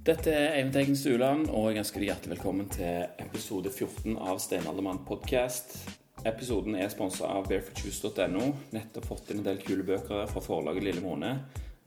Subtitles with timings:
[0.00, 4.38] Dette er Eivind Teigen Stuland, og jeg ønsker deg hjertelig velkommen til episode 14 av
[4.40, 5.74] Steinaldermann podcast.
[6.24, 8.46] Episoden er sponsa av barefootjuice.no.
[8.72, 11.34] Nettopp fått inn en del kule bøker fra forlaget Lille Måne.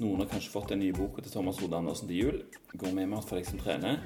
[0.04, 2.38] Noen har kanskje fått den nye boka til Thomas Hode Andersen til jul.
[2.78, 4.04] Går med mat for deg som trener.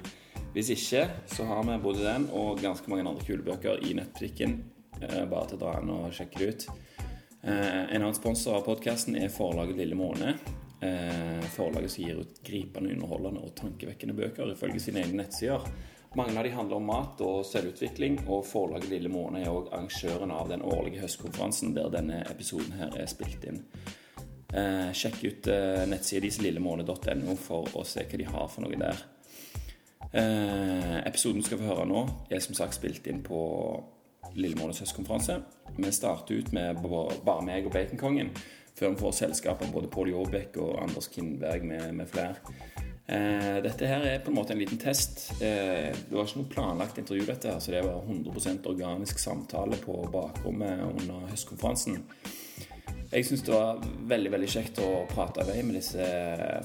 [0.56, 4.56] Hvis ikke, så har vi både den og ganske mange andre kule bøker i nettbutikken.
[5.02, 6.70] Eh, bare til å dra inn og sjekke det ut.
[7.44, 10.38] Eh, en annen sponsor av podkasten er forlaget Lille Måne.
[10.82, 15.66] Eh, forlaget som gir ut gripende, underholdende og tankevekkende bøker ifølge sine egne nettsider.
[16.16, 20.32] Mange av de handler om mat og selvutvikling, og forlaget Lille Måne er òg arrangøren
[20.32, 23.64] av den årlige høstkonferansen der denne episoden her er spilt inn.
[24.54, 28.80] Eh, sjekk ut eh, nettsida deres lillemåne.no for å se hva de har for noe
[28.80, 29.04] der.
[30.08, 33.42] Eh, episoden skal få høre nå, er som sagt spilt inn på
[34.38, 35.42] Lille Månes høstkonferanse.
[35.76, 38.32] Vi starter ut med bare meg og Baconkongen,
[38.78, 42.36] før vi får selskap av både Pål Jåbekk og Anders Kindberg med, med flere.
[43.08, 45.30] Eh, dette her er på en måte en liten test.
[45.42, 49.80] Eh, det var ikke noe planlagt intervju, dette her, så det var 100% organisk samtale
[49.82, 52.04] på bakrommet under høstkonferansen.
[53.08, 53.80] Jeg syns det var
[54.12, 56.04] veldig veldig kjekt å prate i vei med disse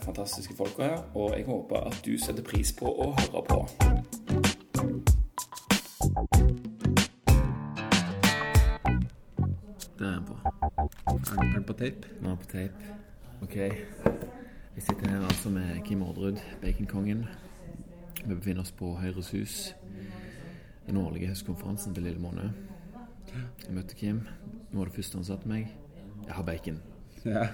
[0.02, 3.62] fantastiske folka her, og jeg håper at du setter pris på å høre på.
[10.02, 10.34] Det er den på.
[11.06, 12.08] Er den på tape?
[12.20, 12.74] Nå er den på tape.
[13.42, 13.56] Ok.
[14.74, 17.26] Vi sitter her altså med Kim Orderud, Baconkongen.
[18.24, 19.74] Vi befinner oss på Høyres hus.
[20.86, 22.50] Den årlige høstkonferansen til Lille Måned.
[23.66, 24.24] Jeg møtte Kim.
[24.72, 25.70] Nå var det første han sa til meg.
[26.26, 26.82] Jeg har bacon.
[27.24, 27.46] Ja.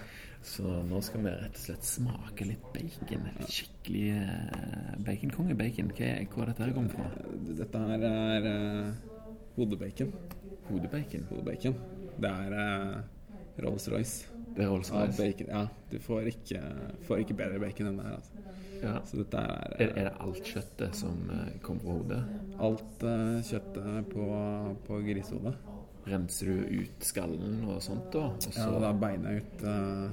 [0.42, 3.28] Så nå skal vi rett og slett smake litt bacon.
[3.42, 5.92] Litt skikkelig eh, baconkonge-bacon.
[5.92, 7.12] Hva, er dette her kommet fra?
[7.60, 9.16] Dette her er uh,
[9.60, 10.16] hodebacon.
[10.72, 11.28] Hodebacon.
[11.34, 11.97] Hodebacon.
[12.18, 12.98] Det er uh,
[13.64, 14.26] Rolls-Royce.
[14.56, 15.46] Det er Rolls-Royce.
[15.48, 16.60] Ja, du får ikke,
[17.06, 18.18] får ikke bedre bacon enn det her.
[18.18, 18.44] Altså.
[18.78, 18.92] Ja.
[19.06, 22.20] Så dette er, Er, er det alt kjøttet som eh, kommer på hodet?
[22.62, 24.26] alt uh, kjøttet på,
[24.86, 25.54] på grisehodet.
[26.08, 28.28] Renser du ut skallen og sånt da?
[28.30, 30.06] Og Ja, så da beina ut uh,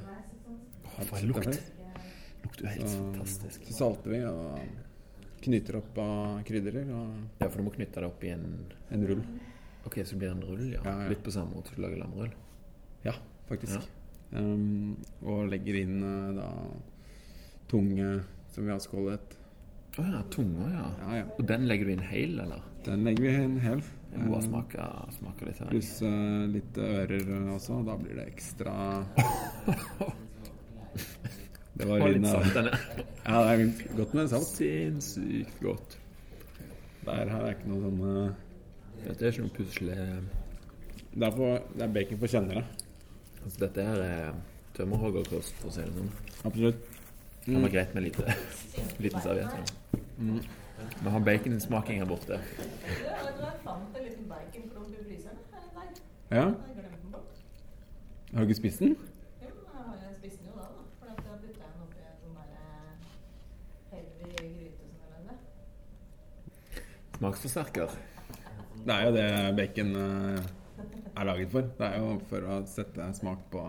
[0.97, 1.59] Å, For en lukt!
[2.43, 3.63] Lukter jo helt Så, fantastisk.
[3.69, 8.09] så salter vi og knyter opp av krydderer og Ja, for du må knytte det
[8.09, 8.45] opp i en
[8.93, 9.21] en rull.
[9.85, 10.81] Ok, så det blir en rull, ja.
[10.83, 11.09] Ja, ja.
[11.13, 12.33] Litt på samme måte som du lager lammerull.
[13.05, 13.13] Ja,
[13.49, 13.85] faktisk.
[14.33, 16.49] Um, og legger inn uh, da
[17.69, 19.35] tunge som vi har skålet.
[19.95, 20.87] Å ja, tunga, ja.
[21.03, 21.27] Ja, ja.
[21.37, 22.65] Og den legger du inn hel, eller?
[22.87, 23.83] Den legger vi inn hel.
[24.15, 24.83] Jeg må Um, smake,
[25.17, 25.69] smake litt her.
[25.71, 27.81] Pluss uh, litt ører også.
[27.85, 28.73] Da blir det ekstra
[31.75, 32.45] Det var litt lyden av.
[33.25, 34.51] Ja, det er godt med salt.
[34.55, 35.97] Sinnssykt godt.
[37.05, 38.35] Der har jeg ikke noe sånn
[39.05, 39.95] Dette er ikke noe pusle...
[41.13, 42.63] det, er for, det er bacon for kjennere.
[43.43, 44.37] Altså, dette her er
[44.75, 46.11] tømmerhoggerkost, for å si det sånn.
[46.49, 46.79] Absolutt.
[47.45, 48.23] Det var greit med lite,
[49.05, 49.73] liten serviett.
[50.17, 50.39] Mm.
[51.03, 52.39] Vi har baconsmaking her borte.
[52.41, 52.41] Eh,
[56.33, 56.45] Ja.
[58.33, 58.95] Har du ikke spist den?
[59.39, 59.51] Jo,
[60.01, 60.81] jeg spiste den jo da, da.
[60.99, 61.15] For jeg
[61.53, 62.65] den oppi en sånn derre
[63.93, 65.35] heavy gryte som jeg lagde.
[67.19, 67.93] Smaksforsterker.
[68.85, 70.39] Det er jo det bacon uh,
[71.15, 71.69] er laget for.
[71.79, 73.63] Det er jo for å sette smak på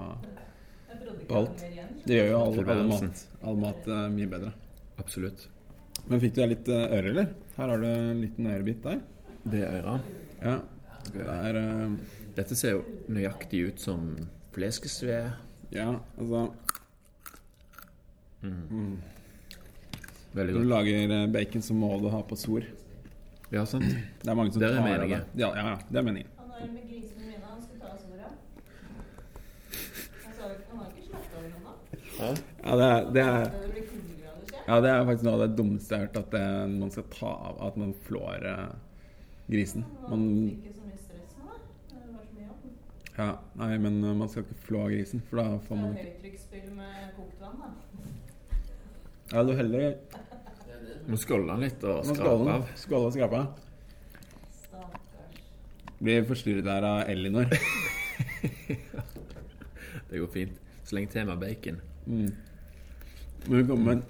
[1.29, 1.65] På alt.
[2.05, 4.53] Det gjør jo all, all mat, all mat uh, mye bedre.
[5.01, 5.47] Absolutt.
[6.07, 7.33] Men fikk du deg litt uh, øre, eller?
[7.57, 9.01] Her har du en liten ørebit der.
[9.47, 9.97] Det er øra.
[10.43, 10.57] Ja.
[11.07, 11.97] Det er uh,
[12.37, 14.11] Dette ser jo nøyaktig ut som
[14.53, 15.33] fleskesved.
[15.73, 15.89] Ja,
[16.21, 16.51] altså
[20.37, 22.67] Veldig Når du lager bacon, så må du ha på svor.
[23.51, 23.85] Ja, sant?
[24.23, 25.19] Det er mange som Det er tar av det.
[25.39, 26.31] Ja, ja, ja, det er meningen.
[26.39, 27.45] Han er med grisene mine.
[27.47, 28.33] Han skulle ta oss ordet.
[30.27, 31.73] Han har ikke slakta dem ennå.
[32.65, 33.45] Ja, det er, det er.
[34.67, 37.05] Ja, det er faktisk noe av det dummeste jeg har hørt, at det, man skal
[37.13, 38.73] ta av At man flår eh,
[39.47, 39.87] grisen.
[40.09, 40.25] Man
[43.17, 46.09] ja, nei, men eh, man skal ikke flå grisen, for da får Det man ikke
[46.11, 47.71] høytrykksspyll med kokt vann, da.
[49.33, 49.87] Ja, du heller
[51.07, 52.67] Må skåle den litt og skrape av.
[52.79, 53.47] Skåle og skrape av.
[55.97, 57.47] Blir forstyrret her av Elinor.
[60.11, 60.59] Det går fint.
[60.85, 61.81] Så lenge med bacon.
[62.07, 62.31] Mm.
[63.47, 64.03] Men hun kom med,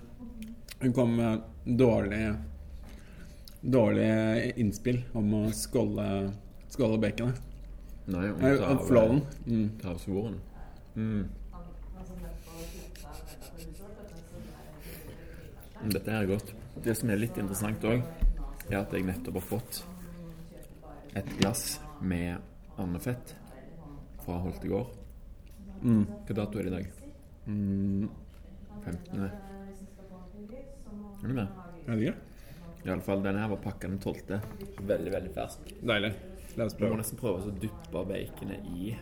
[0.80, 2.34] hun kom med dårlig
[3.66, 6.04] Dårlig innspill om å skåle,
[6.70, 7.40] skåle baconet.
[8.06, 9.20] Nei, om tar av- flåen.
[9.46, 9.70] Mm.
[9.82, 10.36] tar av svoren.
[10.94, 11.24] Mm.
[15.86, 16.55] Dette er godt.
[16.84, 18.04] Det som er litt interessant òg,
[18.68, 19.80] er at jeg nettopp har fått
[21.16, 22.38] et glass med
[22.82, 23.34] andefett
[24.24, 24.92] fra Holtegård.
[25.82, 26.04] Mm.
[26.26, 26.86] Hva dato er det i dag?
[27.46, 28.08] Mm.
[28.84, 29.24] 15.
[31.22, 31.60] Er det med?
[31.86, 32.16] Er det ikke.
[32.86, 34.40] Iallfall denne her var pakka den 12.
[34.86, 35.72] Veldig, veldig fersk.
[35.82, 36.12] Deilig.
[36.56, 38.92] La oss Vi må nesten prøve å dyppe baconet i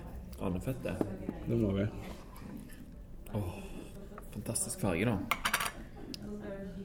[0.42, 1.02] andefettet.
[1.44, 1.88] Det må vi.
[4.34, 5.53] Fantastisk farge, da.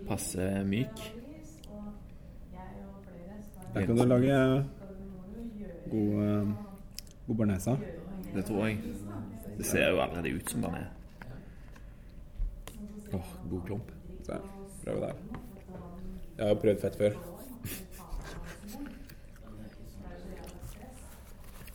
[0.10, 1.02] Passe myk.
[3.74, 4.66] Der kan du lage
[5.92, 6.48] god, eh,
[7.28, 7.76] god barnesa.
[8.36, 8.78] Det tror jeg.
[9.58, 10.88] Det ser jo allerede ut som den er.
[13.14, 13.92] Åh, god klump.
[14.26, 14.34] Se,
[14.84, 15.14] prøv der.
[16.38, 17.12] Jeg har prøvd fett før.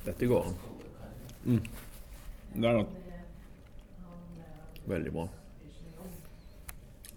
[0.05, 1.61] Dette går an.
[2.55, 3.01] Det er godt.
[4.87, 5.29] Veldig bra.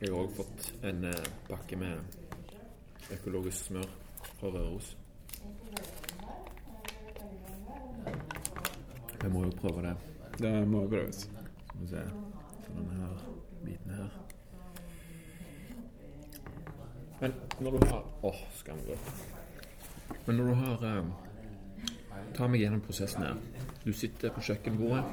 [0.01, 2.17] Jeg har òg fått en eh, pakke med
[3.15, 3.87] økologisk smør
[4.37, 4.91] fra Røros.
[9.23, 9.95] Jeg må jo prøve det.
[10.37, 11.23] Det må prøves.
[11.25, 12.03] Skal vi se
[12.67, 13.23] Så denne her
[13.65, 14.09] biten her.
[17.21, 19.09] Men når du har Åh, skamgodt.
[20.27, 21.05] Men når du har eh,
[22.37, 23.37] Ta meg gjennom prosessen her.
[23.85, 25.03] Du sitter på kjøkkenbordet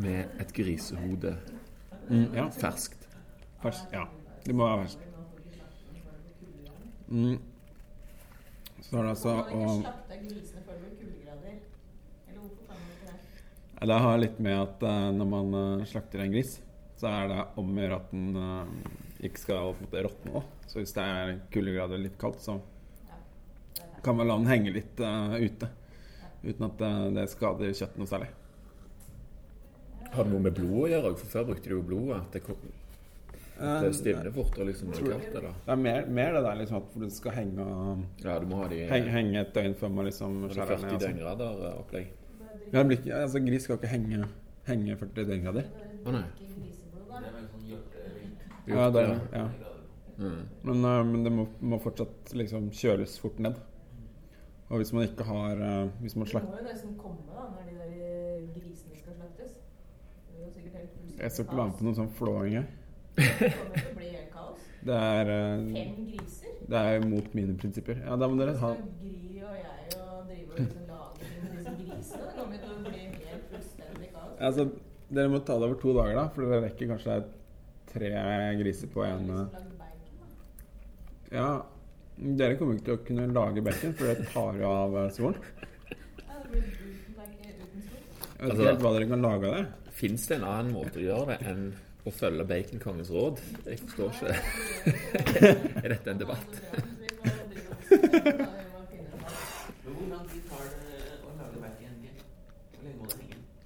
[0.00, 1.36] med et grisehode
[2.10, 2.48] Mm, ja.
[2.50, 3.01] ferskt.
[3.62, 3.92] Fersk.
[3.94, 4.08] Ja.
[4.42, 4.98] Det må være fersk.
[7.12, 7.38] Mm.
[8.80, 9.54] Så er det altså før
[13.86, 13.98] det?
[14.06, 16.60] Har litt med at uh, når man uh, slakter en gris,
[16.98, 18.66] så er det om å gjøre at den uh,
[19.22, 20.30] ikke skal måte råtne.
[20.34, 20.42] da.
[20.66, 22.52] Så hvis det er kuldegrader litt kaldt, så
[24.02, 25.66] kan man la den henge litt ute.
[26.42, 26.78] Uten at
[27.14, 28.30] det skader kjøttet noe særlig.
[30.12, 31.18] Har det noe med blod å gjøre?
[31.20, 32.08] For før brukte de jo blod.
[32.16, 32.34] At
[33.58, 35.56] det, stivner fortere liksom når det er kaldt.
[35.66, 37.66] Det er mer, mer det der liksom at du skal henge,
[38.24, 40.84] Ja, du må ha de henge, henge et døgn før man liksom er skjærer ned.
[40.84, 41.02] og sånn.
[41.06, 42.06] døgngrader-opplegg.
[42.72, 44.30] Ja, det blir ikke, altså, gris skal ikke henge,
[44.68, 45.68] henge 40 døgngrader.
[46.06, 46.24] Å nei.
[46.38, 48.72] Griseblod, da.
[48.72, 49.18] Ja, det, Ja.
[49.42, 49.50] ja.
[50.18, 50.48] Mm.
[50.62, 53.56] Men, uh, men det må, må fortsatt liksom kjøles fort ned.
[54.68, 57.66] Og hvis man ikke har uh, Hvis man Det må jo nesten komme da, når
[57.68, 59.56] de der grisene skal slaktes.
[60.32, 62.70] Blir Jeg skal ikke være med på noen sånn flåing her.
[63.16, 64.68] Det kommer til å bli helt kaos.
[64.82, 66.54] Det er, eh, Fem griser?
[66.72, 68.00] det er mot mine prinsipper.
[68.06, 71.52] Ja, da må dere ha Gry og jeg og drive og liksom lage ting med
[71.58, 72.22] disse grisene?
[72.22, 74.32] Det kommer til å bli helt fullstendig kaos.
[74.48, 74.68] Altså,
[75.12, 76.24] dere må ta det over to dager, da.
[76.32, 77.18] For dere rekker kanskje
[77.92, 78.14] tre
[78.62, 79.60] griser på en eh.
[81.32, 81.50] Ja,
[82.16, 85.38] dere kommer ikke til å kunne lage bacon, for det tar jo av svoren.
[86.52, 88.00] uten sol.
[88.42, 89.92] Jeg vet ikke helt hva dere kan lage av det.
[89.96, 91.64] Fins det en annen måte å gjøre det enn
[92.06, 93.42] å følge baconkongens råd?
[93.66, 94.34] Jeg forstår ikke.
[95.84, 96.62] er dette en debatt?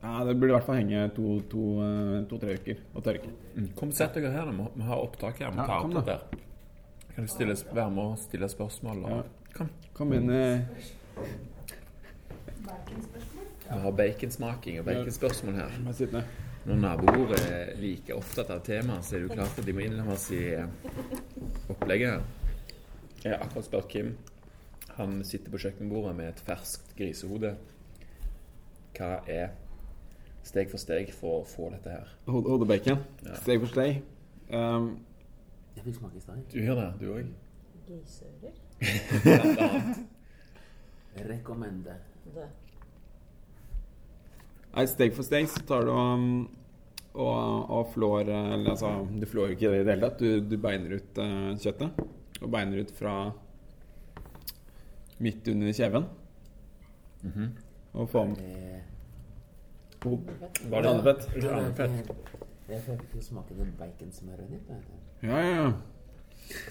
[0.02, 3.30] Ja, Det burde i hvert fall henge to-tre to, eh, to-tre uker og tørke.
[3.56, 3.68] Mm.
[3.78, 4.50] Kom, sett dere her.
[4.76, 5.50] Vi har opptak her.
[5.50, 6.12] Vi Ja, tar kom opp da.
[6.12, 6.38] dette.
[7.14, 9.04] Kan du stille, være med og stille spørsmål?
[9.04, 9.10] Og...
[9.10, 9.22] Ja.
[9.56, 9.68] Kom.
[9.94, 10.60] Kom inn Eh.
[12.66, 13.44] Baconspørsmål?
[13.68, 15.70] Vi har baconsmaking og baconspørsmål her.
[16.66, 19.84] Når naboer er like opptatt av temaet, så er det jo klart at de må
[19.84, 20.66] innlemmes i eh,
[21.70, 22.24] opplegget.
[23.22, 24.08] Jeg har akkurat spurt Kim.
[24.96, 27.52] Han sitter på kjøkkenbordet med et ferskt grisehode.
[28.96, 29.52] Hva er
[30.46, 32.10] steg for steg for å få dette her?
[32.30, 33.02] Hode- Hodebacon.
[33.26, 33.34] Ja.
[33.42, 34.02] Steg for steg.
[34.50, 34.90] Um,
[35.76, 36.42] Jeg fikk smake i stad.
[36.52, 37.26] Du gjør det, du òg?
[37.86, 38.54] Griseører?
[41.30, 41.94] Rekommende.
[42.36, 42.48] Det.
[44.76, 46.28] Nei, steg for steg så tar du um,
[47.16, 50.20] og, og flår eh, Eller altså, du flår ikke det i det hele tatt.
[50.20, 52.02] Du, du beiner ut uh, kjøttet.
[52.42, 53.14] Og beiner ut fra
[55.24, 56.04] midt under kjeven.
[57.22, 57.54] Mhm.
[57.96, 60.18] Og får med oh.
[60.68, 61.24] Var det Andefett.
[61.32, 62.12] Unnskyld, andefett.
[62.68, 64.70] Jeg fikk ikke smaken av baconsmøret ditt.
[64.70, 64.94] er du.
[65.24, 65.72] Ja, ja, ja.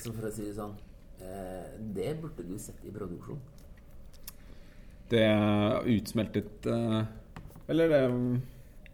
[0.04, 0.76] Så For å si det sånn
[1.24, 3.42] eh, Det burde du sett i produksjon.
[5.10, 7.00] Det er utsmeltet eh,
[7.68, 8.42] Eller det um,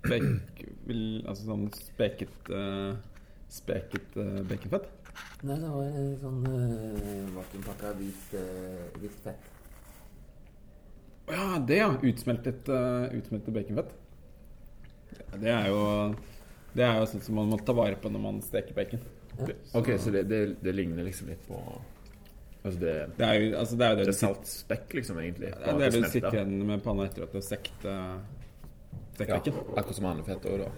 [0.06, 2.94] spek, vil, Altså sånn speket uh,
[3.52, 4.88] Speket uh, baconfett.
[5.44, 9.50] Nei, det var en sånn uh, vakuumpakka hvit, uh, hvit fett.
[11.28, 11.90] Å Ja, det ja.
[12.00, 13.96] Utsmeltet, uh, utsmeltet baconfett.
[15.18, 15.82] Ja, Det er jo
[16.72, 19.04] Det er jo sånn som man må ta vare på når man steker bacon.
[19.42, 19.56] Ja.
[19.80, 21.60] Ok, så det, det, det ligner liksom litt på
[22.62, 25.20] Altså det, Det er jo altså det, er det, det er du salt spekk, liksom,
[25.20, 25.50] egentlig.
[25.56, 28.20] det, er det du sitter igjen med panna etter at du har stekt uh,
[29.28, 30.72] stekt Ja, akkurat som andefett òg, da.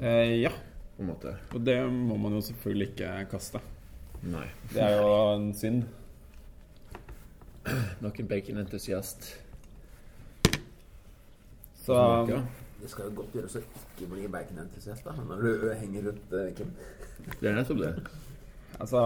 [0.00, 0.52] Eh, ja.
[0.96, 1.34] På en måte.
[1.52, 3.60] Og det må man jo selvfølgelig ikke kaste.
[4.26, 4.46] Nei.
[4.72, 5.82] Det er jo en synd.
[8.00, 9.34] Nok en baconentusiast.
[11.86, 12.26] Så
[12.80, 16.48] Det skal jo godt gjøres å ikke bli baconentusiast da, når du henger rundt uh,
[16.56, 16.72] Kim.
[17.40, 17.92] Det er nettopp det.
[18.80, 19.02] altså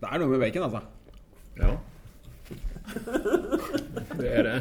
[0.00, 0.82] Det er noe med bacon, altså.
[1.58, 1.76] Ja.
[4.18, 4.58] Det er det.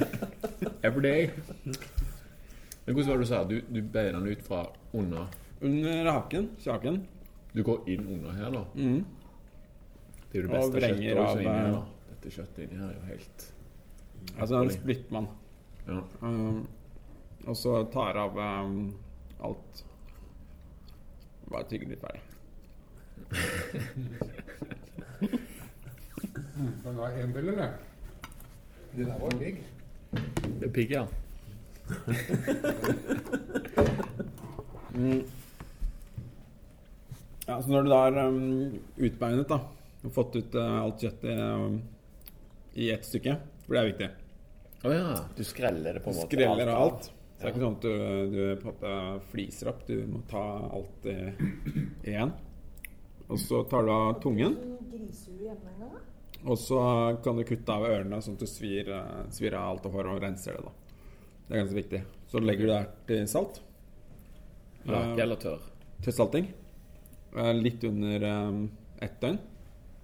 [0.84, 1.90] Every day.
[2.86, 3.44] Men hvordan var det du sa?
[3.48, 5.28] Du, du bøyer den ut fra under
[5.64, 6.98] Under haken, kjaken.
[7.54, 8.64] Du går inn under her, da?
[8.76, 9.06] Mm.
[10.32, 11.68] Det er jo det beste kjøttet av, inni her.
[11.68, 11.84] eh, da.
[12.10, 13.46] Dette kjøttet inni her er jo helt
[14.40, 15.28] Altså, den splitter man.
[15.88, 16.00] Ja.
[16.22, 16.68] Um,
[17.46, 18.78] og så tar av um,
[19.44, 19.84] alt.
[21.52, 22.22] Bare tygger litt ferdig.
[26.84, 27.76] Kan du ha en til, eller?
[28.94, 29.60] Det der var digg.
[30.14, 31.06] Det er pigg, ja.
[34.94, 35.24] Mm.
[37.46, 39.58] Ja, så når du da har um, utbeinet da,
[40.04, 41.80] og fått ut uh, alt kjøttet um,
[42.78, 43.36] i ett stykke,
[43.66, 44.10] for det er viktig
[44.84, 45.18] Å ja.
[45.36, 46.30] Du skreller det på en måte.
[46.30, 47.10] Skreller av alt.
[47.10, 47.94] Så det er ikke sånn at du,
[48.32, 48.94] du måte
[49.32, 49.82] fliser opp.
[49.88, 50.44] Du må ta
[50.78, 51.18] alt i
[52.12, 52.32] igjen.
[53.28, 54.56] Og så tar du av tungen.
[56.44, 56.80] Og så
[57.24, 60.12] kan du kutte av ørene sånn at du svir, eh, svir av alt av hår
[60.14, 60.66] og renser det.
[60.68, 60.83] da
[61.54, 62.00] Det er ganske viktig.
[62.32, 63.60] Så legger du der til salt.
[64.90, 65.60] Lake Eh, eller tørr?
[66.02, 66.48] Til salting.
[67.38, 69.38] Eh, Litt under um, ett døgn.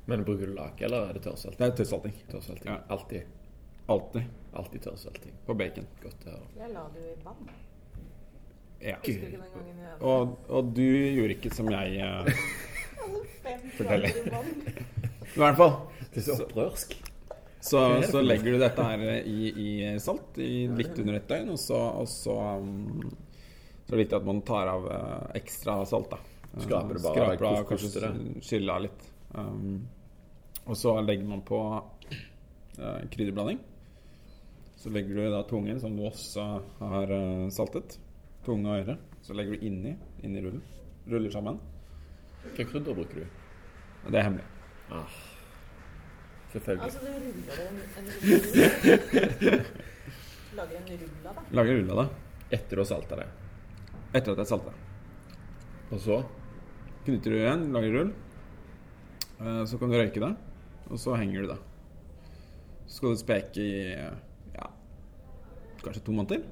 [0.05, 1.57] Men bruker du lake, eller er det tørrsalting?
[1.57, 2.13] Det er tørrsalting.
[2.29, 2.69] Tørrsalting.
[2.69, 2.77] Ja.
[2.93, 3.33] Alltid.
[3.89, 5.33] Alltid Alltid tørrsalting.
[5.47, 5.89] på bacon.
[6.03, 6.53] Godt å høre.
[6.53, 7.51] Det la du i vann.
[8.85, 8.95] Ja.
[9.01, 12.33] Husker du ikke den gangen jeg Og, og du gjorde ikke som jeg uh,
[13.73, 14.21] forteller.
[15.33, 15.79] I hvert fall.
[16.13, 16.99] Det er så opprørsk.
[17.59, 21.59] Så, så legger du dette her i, i salt i litt under et døgn, og
[21.59, 23.01] så, og så um,
[23.83, 26.13] Så er det viktig at man tar av eh, ekstra salt.
[26.13, 26.19] da
[26.53, 28.11] Eh, Skraper bare, Skraper av, kanskje
[28.41, 29.07] skylle av litt.
[29.31, 29.87] Um,
[30.65, 33.59] og så legger man på uh, krydderblanding.
[34.79, 36.45] Så legger du da tungen, som du også
[36.79, 37.99] har uh, saltet.
[38.45, 38.97] Tunge og øre.
[39.25, 40.63] Så legger du inni, inni rullen.
[41.09, 41.59] Ruller sammen.
[42.45, 43.41] Hvilke krydder bruker du?
[44.07, 44.47] Det er hemmelig.
[44.95, 45.19] Ah.
[46.53, 46.83] Selvfølgelig.
[46.83, 49.65] Altså, du ruller en, en rull
[50.59, 51.43] Lager en rull av det.
[51.55, 52.07] Lager rull av det
[52.57, 53.27] Etter å ha salta det.
[54.17, 54.71] etter at jeg er salta.
[55.93, 56.15] Og så
[57.05, 58.09] Knytter du igjen, lager rull.
[59.39, 60.31] Eh, Så kan du røyke det,
[60.89, 61.57] og så henger du det.
[62.89, 63.93] Så skal du speke i
[64.55, 64.67] ja,
[65.83, 66.43] kanskje to måneder.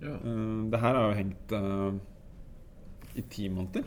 [0.00, 0.14] Ja.
[0.16, 1.98] Eh, Det her har jo hengt eh,
[3.20, 3.84] i ti måneder.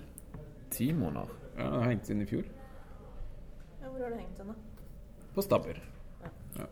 [0.69, 1.31] Ti måneder.
[1.57, 2.45] Ja, det har hengt siden i fjor.
[3.81, 4.55] Ja, hvor har du hengt den, da?
[5.39, 5.77] På stabber.
[6.22, 6.29] Ja.
[6.58, 6.65] Ja.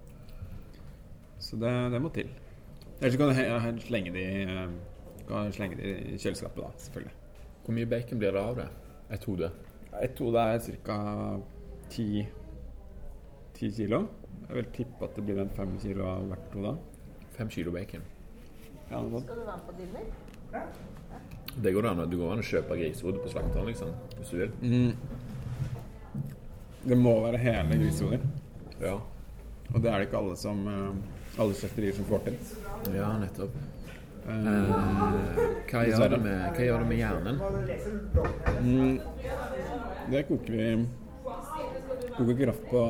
[1.39, 2.27] Så det, det må til.
[2.99, 4.73] Ellers kan du slenge det i eh,
[5.27, 7.13] kan slenge det i kjøleskapet, da, selvfølgelig.
[7.63, 8.65] Hvor mye bacon blir det av det?
[9.15, 9.49] Et hode?
[10.03, 10.97] Et hode er ca.
[11.89, 12.07] ti
[13.55, 14.01] ti kilo.
[14.49, 16.73] Jeg vil tippe at det blir en fem kilo av hvert hode.
[17.37, 18.03] Fem kilo bacon.
[18.91, 18.99] Ja.
[18.99, 20.67] Skal du være med på dinner?
[21.63, 23.95] Det går an, det går an å kjøpe grisehode på slakteren, liksom.
[24.17, 24.51] Hvis du vil.
[24.61, 24.91] Mm.
[26.87, 28.26] Det må være hele grisehoder.
[28.81, 28.99] Ja.
[29.73, 32.37] Og det er det ikke alle som eh, Alle slakterier som får til.
[32.95, 33.57] Ja, nettopp.
[34.27, 34.71] Eh,
[35.71, 37.37] hva, gjør det med, hva gjør det med hjernen?
[38.61, 38.97] mm,
[40.11, 40.69] det koker vi
[42.17, 42.81] Koker kraft på,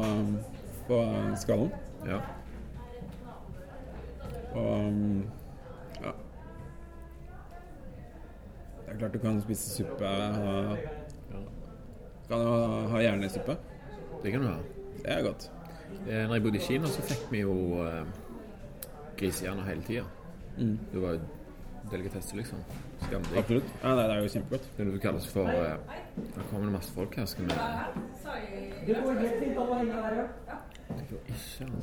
[0.87, 1.01] på
[1.41, 1.73] skallen.
[2.07, 2.21] Ja.
[4.55, 5.19] Og mm,
[6.05, 6.13] ja.
[8.85, 10.15] Det er klart du kan spise suppe.
[10.39, 10.55] Ha,
[12.29, 12.57] kan ha,
[12.95, 13.59] ha hjernesuppe.
[14.23, 14.57] Det kan du ha.
[15.03, 15.51] Det er godt.
[16.07, 18.03] Eh, når jeg bodde i Kina, så fikk vi jo eh,
[19.19, 20.03] grisehjerner hele tida.
[20.57, 20.77] Mm.
[20.93, 21.19] Det var jo
[21.91, 22.57] delikatesse, liksom.
[23.01, 23.37] Skamdigg.
[23.37, 23.73] Absolutt.
[23.83, 24.69] Ja, det, det er jo kjempegodt.
[24.77, 27.25] Det er det du kalles for eh, Nå kommer det masse folk her.
[27.25, 27.51] Skal vi
[28.87, 30.57] Det går helt fint an å henge her, ja.
[30.87, 31.77] Det går ikke an.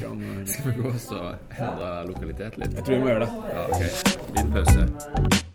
[0.00, 2.74] Kan, Skal vi gå og endre lokalitet litt?
[2.74, 3.32] jeg tror vi må gjøre det.
[3.54, 3.82] Ja, ok.
[4.34, 5.52] Liten pause.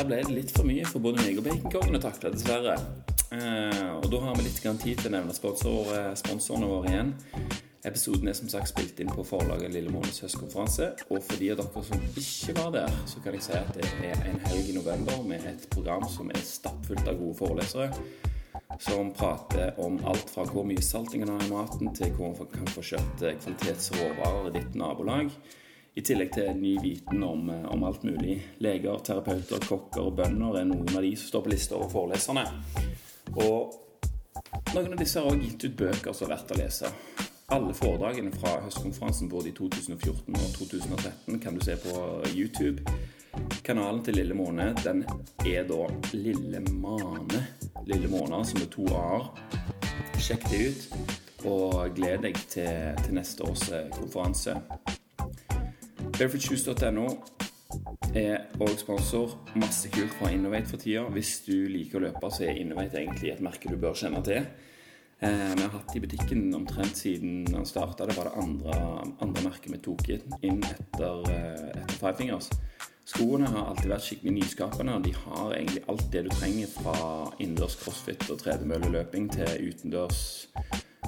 [0.00, 2.72] Der ble det litt for mye for både meg og baconkongen å takle, dessverre.
[3.36, 7.10] Eh, og da har vi litt tid til å nevne sponsor, eh, sponsorene våre igjen.
[7.84, 10.88] Episoden er som sagt spilt inn på forlaget Lille Månes høstkonferanse.
[11.10, 13.84] Og for de av dere som ikke var der, så kan jeg si at det
[14.00, 17.92] er en helg i november med et program som er stappfullt av gode forelesere.
[18.80, 22.32] Som prater om alt fra hvor mye salt en kan ha i maten, til hvor
[22.32, 25.28] man kan få kjøpt eh, kvalitetsråvarer i ditt nabolag.
[25.94, 28.36] I tillegg til ny viten om, eh, om alt mulig.
[28.58, 32.44] Leger, terapeuter, kokker og bønder er noen av de som står på lista over foreleserne.
[33.34, 33.74] Og
[34.74, 36.92] noen av disse har også gitt ut bøker som er verdt å lese.
[37.50, 41.94] Alle foredragene fra høstkonferansen både i 2014 og 2013 kan du se på
[42.30, 42.84] YouTube.
[43.66, 45.02] Kanalen til Lille Måne den
[45.46, 47.42] er da Lille Mane.
[47.86, 49.26] Lille Måne, som er to a-er.
[50.20, 50.88] Sjekk det ut,
[51.50, 54.54] og gled deg til, til neste års eh, konferanse.
[56.20, 57.06] Barefootshoes.no.
[58.12, 59.38] er òg sponsor.
[59.56, 61.06] Masse kult fra Innovate for tida.
[61.14, 64.44] Hvis du liker å løpe, så er Innovate egentlig et merke du bør kjenne til.
[65.24, 68.04] Eh, vi har hatt i butikken omtrent siden den starta.
[68.04, 68.74] Det var det andre,
[69.24, 72.50] andre merket vi tok inn etter, eh, etter Five Fingers.
[73.08, 74.98] Skoene har alltid vært skikkelig nyskapende.
[75.00, 76.98] og De har egentlig alt det du trenger fra
[77.38, 80.48] innendørs crossfit og tredemølleløping til utendørs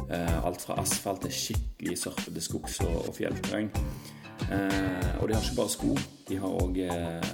[0.08, 3.68] eh, Alt fra asfalt til skikkelig surfete skogs- og, og fjellterreng.
[4.48, 5.94] Eh, og de har ikke bare sko.
[6.28, 7.32] De har òg eh,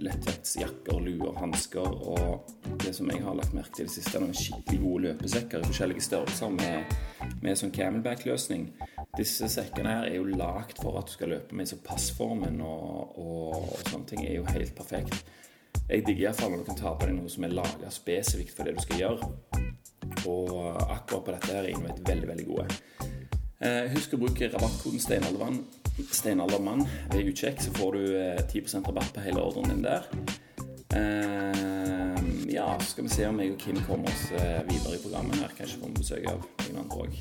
[0.00, 2.50] lettvektsjakker, luer, hansker og
[2.84, 5.60] det som jeg har lagt merke til i det siste, er noen skikkelig gode løpesekker
[5.60, 6.94] i forskjellige størrelser med,
[7.44, 8.70] med sånn camelback-løsning.
[9.18, 13.18] Disse sekkene her er jo lagd for at du skal løpe med, så passformen og,
[13.20, 15.20] og, og sånne ting er jo helt perfekt.
[15.90, 18.66] Jeg digger iallfall når du kan ta på deg noe som er laga spesifikt for
[18.66, 19.30] det du skal gjøre.
[20.30, 20.54] Og
[20.86, 22.66] akkurat på dette her er Inuit veldig, veldig gode.
[23.60, 25.60] Eh, husk å bruke rabattkoden Steinaldermann
[26.10, 30.06] Steinaldermann ved utsjekk, så får du eh, 10 rabatt på hele ordren din der.
[30.94, 32.20] Eh,
[32.54, 35.42] ja, så skal vi se om jeg og Kim kommer oss eh, videre i programmet
[35.42, 35.54] her.
[35.58, 37.20] Kanskje får vi besøk av noen andre òg.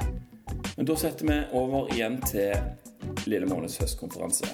[0.77, 4.53] Men da setter vi over igjen til Lille Månes høstkonferanse.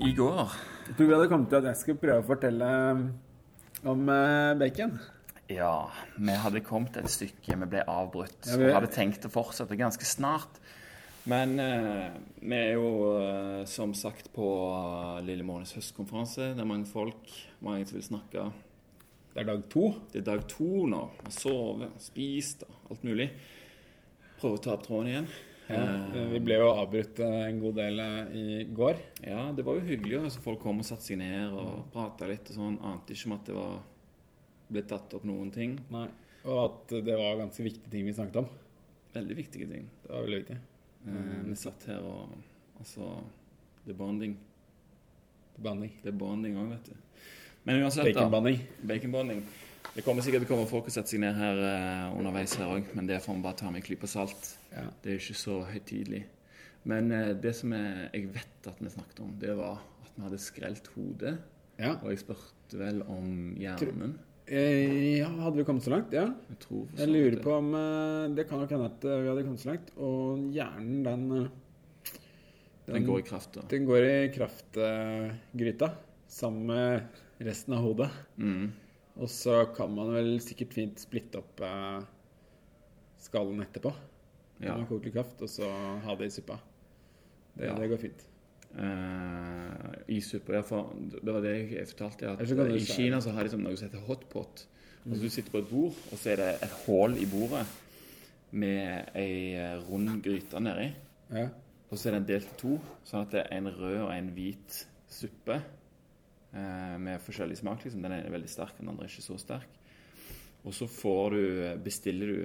[0.00, 0.54] I går
[0.98, 2.68] vi hadde kommet til at jeg skulle prøve å fortelle
[3.88, 4.98] om eh, bacon.
[5.50, 8.46] Ja, vi hadde kommet et stykke, vi ble avbrutt.
[8.46, 10.60] Ja, vi- Vi hadde tenkt å fortsette ganske snart.
[11.26, 14.46] Men eh, vi er jo eh, som sagt på
[15.18, 16.54] eh, Lille Månes høstkonferanse.
[16.54, 17.28] Det er mange folk,
[17.60, 18.52] mange som vil snakke.
[19.34, 19.90] Det er dag to.
[20.12, 21.02] Det er dag to nå.
[21.18, 23.28] Vi har sovet, spist og alt mulig.
[24.40, 25.28] Prøve å ta opp tråden igjen.
[25.28, 25.36] Ja,
[25.70, 28.00] Eh, vi ble jo avbrutt eh, en god del
[28.34, 28.96] i går.
[29.22, 30.24] ja, det var jo hyggelig.
[30.24, 32.80] Altså, folk kom og satte seg ned og prata litt og sånn.
[32.82, 33.76] Ante ikke om at det var
[34.70, 35.78] ble tatt opp noen ting.
[35.92, 36.06] Nei.
[36.48, 38.48] Og at det var ganske viktige ting vi snakket om.
[39.12, 39.88] Veldig viktige ting.
[40.04, 40.58] Det var veldig viktig.
[41.06, 42.38] Eh, vi satt her og
[42.80, 43.10] Altså,
[43.84, 44.38] det er bonding.
[45.60, 46.94] Det er bonding òg, vet du.
[47.68, 48.22] Men uansett, da.
[48.22, 48.62] Baconbehandling.
[48.88, 49.42] Baconbonding.
[49.92, 52.70] Det kommer sikkert til å komme folk og sette seg ned her eh, underveis her
[52.72, 54.52] òg, men det får vi bare ta med en klype salt.
[54.72, 54.86] Ja.
[55.02, 56.22] Det er ikke så høytidelig.
[56.88, 60.24] Men eh, det som jeg, jeg vet at vi snakket om, det var at vi
[60.24, 61.36] hadde skrelt hodet.
[61.76, 61.96] ja.
[61.98, 64.16] Og jeg spurte vel om hjernen.
[64.16, 66.12] Eh, ja, hadde vi kommet så langt?
[66.14, 66.26] Ja.
[66.50, 69.44] Jeg tror Jeg lurer på om eh, Det kan nok hende at eh, vi hadde
[69.46, 69.90] kommet så langt.
[69.96, 73.62] Og hjernen, den Den, Den går i kraft, da.
[73.70, 75.92] Den går i kraftgryta
[76.30, 78.08] sammen med resten av hodet.
[78.36, 78.72] Mm.
[79.20, 82.00] Og så kan man vel sikkert fint splitte opp eh,
[83.20, 83.92] skallen etterpå.
[84.60, 84.74] Ja.
[84.76, 85.68] Man koker kraft, og så
[86.04, 86.58] ha det i suppa.
[87.54, 87.76] Det, Ja.
[87.78, 88.26] det går fint.
[88.78, 90.62] Eh, I suppa, ja.
[90.66, 92.34] For det var det jeg fortalte.
[92.34, 92.84] At kan du I.
[92.86, 94.66] Kina så har de sånn noe som heter hotpot.
[95.00, 97.64] Altså Du sitter på et bord, og så er det et hull i bordet
[98.50, 100.88] med ei eh, rund gryte nedi.
[101.32, 101.48] Ja.
[101.90, 104.30] Og så er den delt i to, sånn at det er en rød og en
[104.34, 104.76] hvit
[105.10, 107.82] suppe uh, med forskjellig smak.
[107.82, 108.02] liksom.
[108.04, 109.72] Den ene er veldig sterk, den andre er ikke så sterk.
[110.62, 111.42] Og så får du,
[111.82, 112.44] bestiller du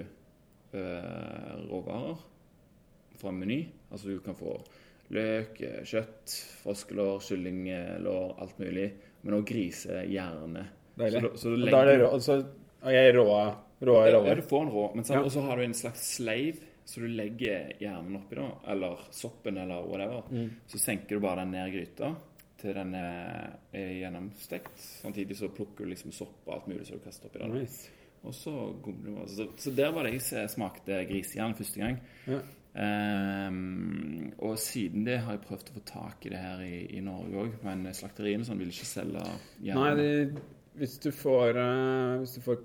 [0.73, 2.23] uh, råvarer
[3.19, 3.59] fra en meny.
[3.91, 4.55] Altså du kan få
[5.13, 8.91] løk, eh, kjøtt, froskelår, kyllinglår, alt mulig.
[9.24, 10.65] Men også grisehjerne.
[10.98, 11.22] Deilig.
[11.22, 12.46] Så, så du Og da er det legger- rå, og så
[12.86, 13.26] jeg er rå,
[13.82, 15.41] rå ja, ja, du får en rå, men så, Ja.
[15.41, 20.24] har du en slags sleiv, så du legger hjernen oppi da, eller soppen eller whatever.
[20.32, 20.52] Mm.
[20.68, 22.15] Så senker du bare den ned i gryta
[22.62, 24.78] til den er er gjennomstekt.
[24.78, 27.52] Samtidig så plukker du liksom sopp og alt mulig så du kaster oppi den.
[27.60, 27.89] Nice.
[28.24, 29.28] Og så gomler du.
[29.28, 32.00] Så, så der var det jeg smakte grisehjerne første gang.
[32.28, 32.39] Ja.
[32.75, 37.01] Ehm, og siden det har jeg prøvd å få tak i det her i, i
[37.03, 39.23] Norge òg, men slakteriene sånn vil ikke selge
[39.63, 39.81] hjerne.
[39.81, 42.57] Nei, det, hvis du får uh, Hvis du får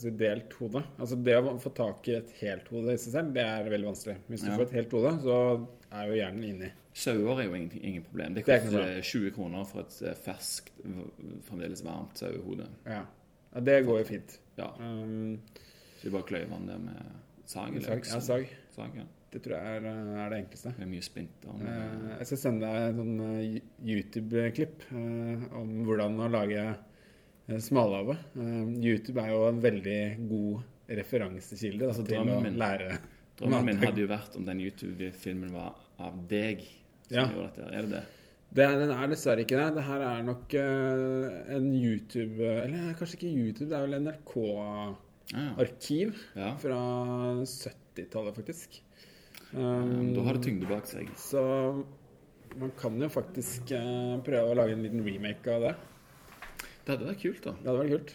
[0.00, 3.34] si, delt hode Altså Det å få tak i et helt hode i seg selv,
[3.36, 4.14] det er veldig vanskelig.
[4.30, 4.56] Hvis du Ja.
[4.56, 5.36] får et helt hode, så
[5.90, 6.70] er jo hjernen inni.
[6.94, 8.34] Sauer er jo ingen, ingen problem.
[8.38, 10.70] Det Det er koster 20 kroner for et eh, ferskt,
[11.48, 12.68] fremdeles varmt sauehode.
[12.86, 13.02] Ja.
[13.52, 14.38] ja, det går jo fint.
[14.56, 15.40] Ja, Um,
[15.98, 17.12] så vi bare kløyver den der med
[17.44, 17.74] sag.
[17.74, 18.48] eller sag, ja, sag.
[18.76, 19.04] Sag, ja.
[19.34, 19.86] Det tror jeg er,
[20.22, 20.70] er det enkleste.
[20.78, 21.50] Med mye splinter.
[21.66, 23.56] Eh, jeg skal sende deg en sånn eh,
[23.90, 28.14] YouTube-klipp eh, om hvordan å lage uh, smalhave.
[28.38, 29.96] Eh, YouTube er jo en veldig
[30.30, 30.62] god
[31.00, 33.00] referansekilde Altså, til å min- lære
[33.34, 36.62] Drømmen min hadde jo vært om den YouTube-filmen var av deg
[37.08, 37.24] som Ja.
[37.26, 37.66] gjorde dette.
[37.74, 38.04] Er det det?
[38.54, 39.66] Det, den er dessverre ikke det.
[39.74, 44.94] Det her er nok uh, en YouTube Eller kanskje ikke YouTube, det er vel NRK-arkiv
[45.34, 45.58] Ah,
[46.38, 46.54] ja.
[46.62, 46.78] fra
[47.42, 48.78] 70-tallet, faktisk.
[49.54, 51.10] Um, da har det tyngde bak seg.
[51.20, 51.40] Så
[52.58, 55.72] man kan jo faktisk eh, prøve å lage en liten remake av det.
[56.84, 57.54] Det hadde vært kult, da.
[57.58, 58.14] Det hadde vært kult.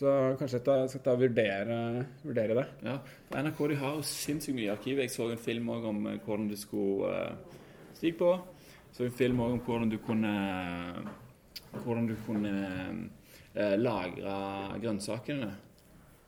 [0.00, 1.78] Så kanskje jeg skal ta vurdere,
[2.22, 2.66] vurdere det.
[2.86, 2.98] Ja,
[3.42, 5.00] NRK de har sinnssykt mye arkiv.
[5.02, 7.56] Jeg så en film også om eh, hvordan du skulle uh,
[7.98, 8.30] stige på.
[8.94, 10.34] Så en film også om hvordan du kunne
[11.70, 12.52] Hvordan du kunne
[13.54, 14.32] eh, lagre
[14.82, 15.52] grønnsakene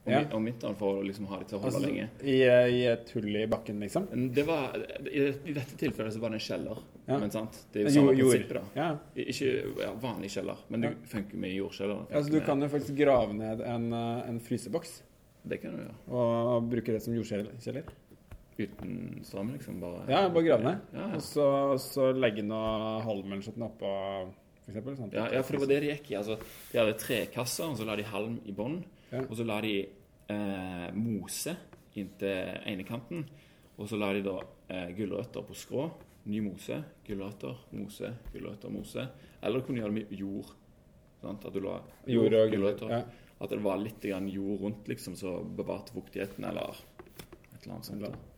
[0.04, 0.22] om, Ja.
[0.34, 2.08] om vinteren for å liksom ha de til å holde Altså, lenge.
[2.24, 4.08] i, I et hull i bakken, liksom.
[4.34, 4.74] Det var,
[5.06, 6.78] i, I dette tilfellet så var det en kjeller.
[7.06, 7.18] Ja.
[7.18, 7.66] Men sant?
[7.72, 8.64] Det er jo samme prinsippet, da.
[8.74, 8.88] Ja.
[9.16, 12.06] Ikke ja, vanlig kjeller, men det funker med jordkjeller.
[12.10, 15.02] Altså, du med- kan jo faktisk grave ned en, eh, en fryseboks
[15.46, 15.94] Det kan du gjøre.
[16.10, 17.82] og bruke det som jordkjeller.
[18.58, 19.80] Uten strøm, liksom.
[19.80, 20.80] Bare, Ja, bare grave ned.
[20.92, 21.14] Ja, ja.
[21.16, 21.46] Og så,
[21.80, 23.92] så legge noe halm eller sånt oppå,
[24.62, 24.96] for eksempel.
[24.98, 25.12] Sånn.
[25.16, 26.16] Ja, ja, for det var det de gikk i.
[26.20, 26.36] Altså,
[26.72, 28.82] de hadde trekasser, og så la de halm i bånn.
[29.12, 29.22] Ja.
[29.26, 29.74] Og så la de
[30.32, 31.56] eh, mose
[32.00, 33.26] inntil ene kanten.
[33.76, 34.38] Og så la de da
[34.72, 35.86] eh, gulrøtter på skrå.
[36.32, 39.06] Ny mose, gulrøtter, mose, gulrøtter, mose.
[39.42, 40.52] Eller du kunne gjøre det med jord.
[41.22, 41.44] Sant?
[41.46, 41.78] At du la
[42.10, 42.92] Jord og gulrøtter.
[42.94, 43.02] Ja.
[43.42, 47.88] At det var litt grann jord rundt, liksom, så bevarte fuktigheten, eller et eller annet
[47.88, 48.04] sånt.
[48.06, 48.31] da.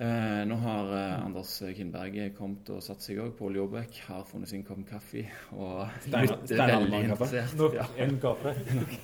[0.00, 3.34] Eh, nå har eh, Anders Kindberg kommet og satt seg òg.
[3.38, 7.52] Pål Jåbæk har funnet sin kopp kaffe og Stein- blitt veldig interessert.
[7.60, 8.54] Nok Ja, en kaffe.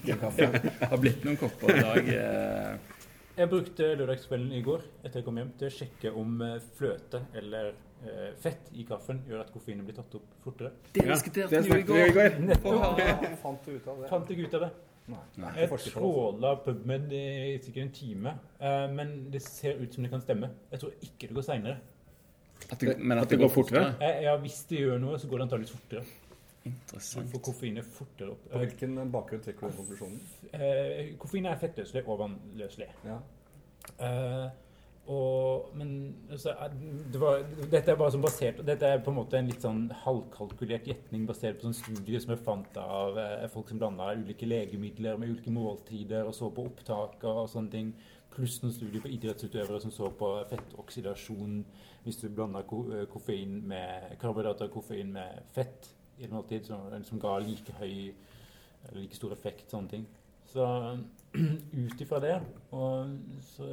[0.03, 2.09] det har blitt noen kopper i dag.
[2.16, 2.96] Eh,
[3.38, 7.20] Jeg brukte lørdagskvelden i går etter jeg kom hjem til å sjekke om eh, fløte
[7.38, 7.68] eller
[8.03, 10.72] eh, fett i kaffen gjør at koffeinen blir tatt opp fortere.
[10.96, 12.40] det diskuterte det vi i går.
[12.48, 12.98] Nettopp.
[12.98, 14.09] Ja, fant du ut av det?
[14.11, 14.72] Fant jeg ut av det.
[15.09, 15.21] Nei.
[15.57, 15.92] Jeg det, altså.
[15.94, 20.51] tråla PubMed i sikkert en time, eh, men det ser ut som det kan stemme.
[20.71, 21.79] Jeg tror ikke det går seinere.
[22.99, 23.94] Men At det går fortere?
[24.23, 26.05] Ja, hvis det gjør noe, så går det antakeligvis fortere.
[26.68, 27.31] Interessant.
[27.33, 28.47] får koffeinet fortere opp.
[28.53, 30.18] På hvilken bakgrunn trekker du den konklusjonen?
[30.53, 32.88] Eh, koffein er fettløselig og vannløselig.
[33.07, 33.18] Ja.
[34.05, 34.49] Eh,
[35.09, 35.92] og, men
[36.31, 36.53] altså,
[37.12, 37.40] det var,
[37.73, 41.57] dette er sånn basert Dette er på en måte en litt sånn halvkalkulert gjetning basert
[41.57, 45.55] på sånne studier som jeg fant av eh, folk som blanda ulike legemidler med ulike
[45.55, 47.94] måltider og så på opptak og sånne ting.
[48.35, 51.62] Pluss noen studier på idrettsutøvere som så på fettoksidasjon
[52.05, 53.62] hvis du blanda eh, koffein
[54.21, 58.12] karbohydrater og koffein med fett i et måltid, som, som ga like høy
[58.90, 59.71] eller like stor effekt.
[59.71, 60.09] sånne ting.
[60.48, 60.64] Så
[61.38, 62.40] ut ifra det
[62.72, 63.11] og
[63.44, 63.66] så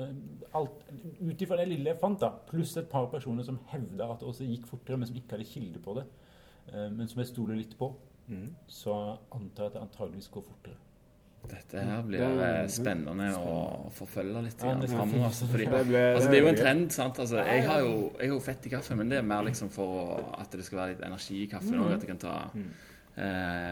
[0.53, 0.81] alt,
[1.21, 4.27] Ut ifra det lille jeg fant, da, pluss et par personer som hevda at det
[4.27, 6.03] også gikk fortere, men som ikke hadde kilde på det,
[6.73, 7.93] eh, men som jeg stoler litt på,
[8.27, 8.55] Mm.
[8.67, 10.77] så antar jeg at det antageligvis går fortere.
[11.47, 15.25] Dette her blir Det er- eh, spennende å forfølge litt Ja, det- framover.
[15.27, 16.91] Altså, fordi, altså, det er jo en trend.
[16.91, 17.19] sant?
[17.19, 19.69] Altså, jeg har jo jeg har jo fett i kaffen, men det er mer liksom
[19.69, 21.79] for at det skal være litt energi i kaffen.
[21.79, 22.65] Og at jeg kan ta Mm.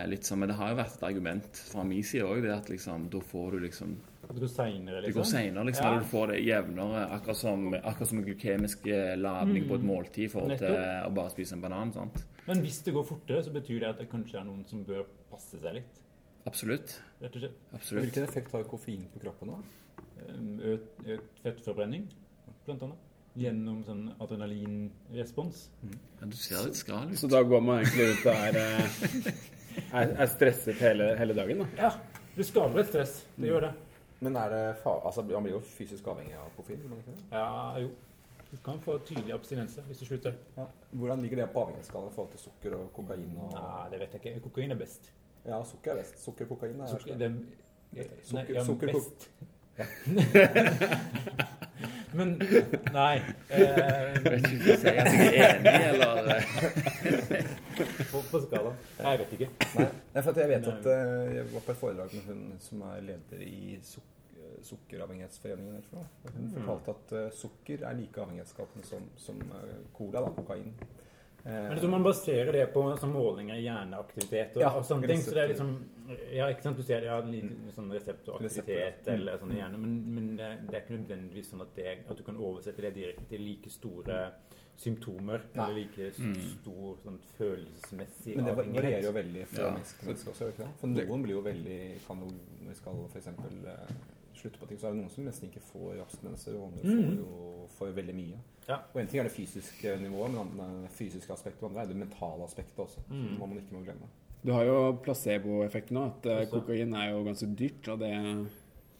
[0.07, 2.69] Litt sånn, Men det har jo vært et argument fra min side òg, det at
[2.69, 3.97] liksom, da får du liksom
[4.29, 5.65] Det går seinere, Det går liksom.
[5.67, 5.85] liksom.
[5.85, 5.99] Ja.
[5.99, 7.01] Du får det jevnere.
[7.11, 9.69] Akkurat som, akkurat som en glykemisk eh, ladning Mm.
[9.69, 11.91] på et måltid i forhold til å bare spise en banan.
[11.93, 12.23] sant?
[12.47, 15.03] Men hvis det går fortere, så betyr det at det kanskje er noen som bør
[15.29, 15.99] passe seg litt.
[16.45, 16.99] Absolutt.
[17.21, 17.55] rett og slett.
[17.73, 18.03] Absolutt.
[18.03, 19.47] Hvilken effekt har koffein på kroppen?
[19.47, 19.57] da?
[20.29, 20.77] Eh,
[21.17, 22.07] økt fettforbrenning,
[22.65, 22.97] blant annet.
[23.35, 25.63] Gjennom sånn adrenalinrespons.
[26.21, 27.17] Ja, du ser litt skral ut.
[27.17, 29.39] Så da går man egentlig ut og er, eh,
[30.01, 31.69] er, er stresset hele, hele dagen, da.
[31.87, 31.93] Ja,
[32.35, 33.19] Du skaper et stress.
[33.37, 33.71] Det gjør det.
[34.23, 36.79] Men er det fa altså, Man blir jo fysisk avhengig av koffein?
[37.31, 37.89] Ja, jo.
[38.53, 40.33] Du kan få tydelig abstinense hvis du slutter.
[40.57, 40.65] Ja.
[40.93, 43.25] Hvordan ligger det på avhengighetsskalaen i forhold til sukker og kokain?
[43.41, 43.53] Og...
[43.57, 44.43] Nei, det vet jeg ikke.
[44.47, 45.09] Kokain er best.
[45.45, 46.21] Ja, sukker er best.
[46.23, 47.49] Sukker og kokain er Sukker, verst.
[48.29, 49.29] Sukker- nei, ja, sukker- best.
[52.13, 52.35] Men
[52.93, 53.15] nei.
[53.49, 55.07] Eh, Jeg vet ikke om jeg er
[55.55, 56.43] enig, eller eh,
[58.11, 58.75] på, på skalaen.
[58.99, 59.47] Nei, jeg vet ikke.
[60.13, 62.99] Nei, for jeg vet at eh, jeg var på et foredrag med hun som er
[63.11, 64.09] leder i suk
[64.63, 65.81] Sukkeravhengighetsforeningen.
[65.91, 66.51] Hun Mm.
[66.53, 69.39] fortalte at eh, sukker er like avhengighetsskapende som, som
[69.97, 70.69] cola, da, kokain.
[71.45, 75.07] Eh, Men liksom man baserer det på sånn målinger i hjerneaktivitet og, Ja, og sånne
[75.07, 75.19] ting.
[75.19, 75.73] Så det er liksom
[76.31, 76.77] Ja, ikke sant.
[76.77, 80.49] Du ser ja, litt sånn resept og aktivitet eller sånn i hjernen, men, men det,
[80.69, 83.69] det er ikke nødvendigvis sånn at, det, at du kan oversette det direkte til like
[83.69, 84.31] store
[84.77, 85.63] symptomer Nei.
[85.63, 86.33] eller like Mm.
[86.61, 88.83] stor sånn følelsesmessig Men det avhengighet.
[88.83, 89.71] varierer jo veldig fra Ja.
[89.71, 90.67] menneske til menneske?
[90.79, 92.31] For noen blir jo veldig kan jo,
[92.63, 93.27] Når vi skal f.eks.
[94.43, 96.83] Eh, slutte på ting, så er det noen som nesten ikke får abstinenser, og andre
[96.83, 97.17] får Mhm.
[97.17, 98.37] jo får veldig mye.
[98.67, 98.77] Ja.
[98.93, 101.95] Og En ting er det fysiske nivået, men det fysiske aspektet, og andre er det
[101.95, 102.99] mentale aspektet også.
[103.09, 103.37] Mm.
[103.37, 104.07] Som man ikke må glemme.
[104.45, 106.51] Du har jo placeboeffekten òg, At eh, Også.
[106.61, 108.47] kokain er jo ganske dyrt, og det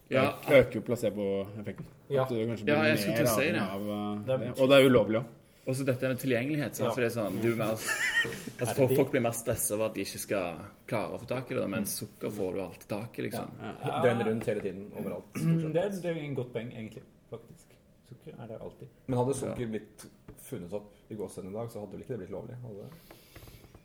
[0.09, 0.31] Ja.
[0.49, 1.85] øker jo placeboeffekten.
[2.09, 2.23] Ja.
[2.23, 3.61] At du kanskje Ja, jeg skulle mer til å si avhengig det.
[3.61, 4.61] av eh, Det det.
[4.61, 5.25] Og det er ulovlig òg.
[5.63, 6.75] Og så dette med tilgjengelighet.
[6.75, 6.89] Sant?
[6.89, 6.93] Ja.
[6.95, 9.95] For det er sånn, du er mer, altså, folk, folk blir mer stressa over at
[9.95, 10.57] de ikke skal
[10.91, 13.25] klare å få tak i det, mens sukker får du alltid tak i.
[13.29, 13.53] liksom.
[13.63, 13.93] Ja.
[14.03, 15.39] Brenner rundt hele tiden, overalt.
[15.39, 17.05] Det er, det er en godt poeng, egentlig.
[17.31, 17.77] Faktisk.
[18.09, 18.91] Sukker er det alltid.
[19.07, 20.05] Men hadde sukker blitt
[20.43, 22.59] funnet opp i gåsehudene i dag, så hadde vel ikke det blitt lovlig?
[22.65, 23.19] Hadde det?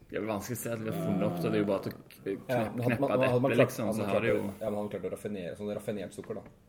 [0.09, 1.69] Det er vel vanskelig å se at det har funnet opp, så det er jo
[1.69, 4.65] bare til å kneppe Ja, et eple, liksom, så man har det jo Ja, men
[4.65, 6.68] hadde man klart å raffinere sånn raffinert sukker, da.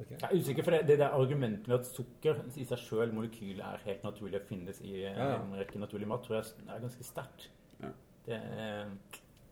[0.00, 0.10] Ok.
[0.10, 3.60] Jeg er usikker, for det, det der argumentet med at sukker i seg sjøl, molekylet,
[3.66, 5.34] er helt naturlig og finnes i Ja, ja.
[5.42, 7.50] en rekke naturlig mat, tror jeg er ganske sterkt.
[7.82, 7.90] Ja.
[8.38, 8.86] Eh,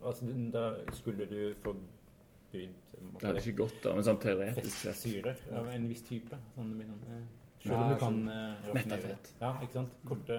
[0.00, 0.64] altså, da
[0.96, 2.72] skulle du forbydd
[3.20, 4.96] Det hadde ikke gått, da, men sånn teoretisk sett.
[4.96, 6.38] fettsyre av en viss type.
[6.56, 6.72] Sånn,
[7.60, 9.00] selv om Ja, du kan sånn eh, det.
[9.04, 9.32] fett.
[9.42, 9.98] Ja, ikke sant?
[10.08, 10.38] Korte,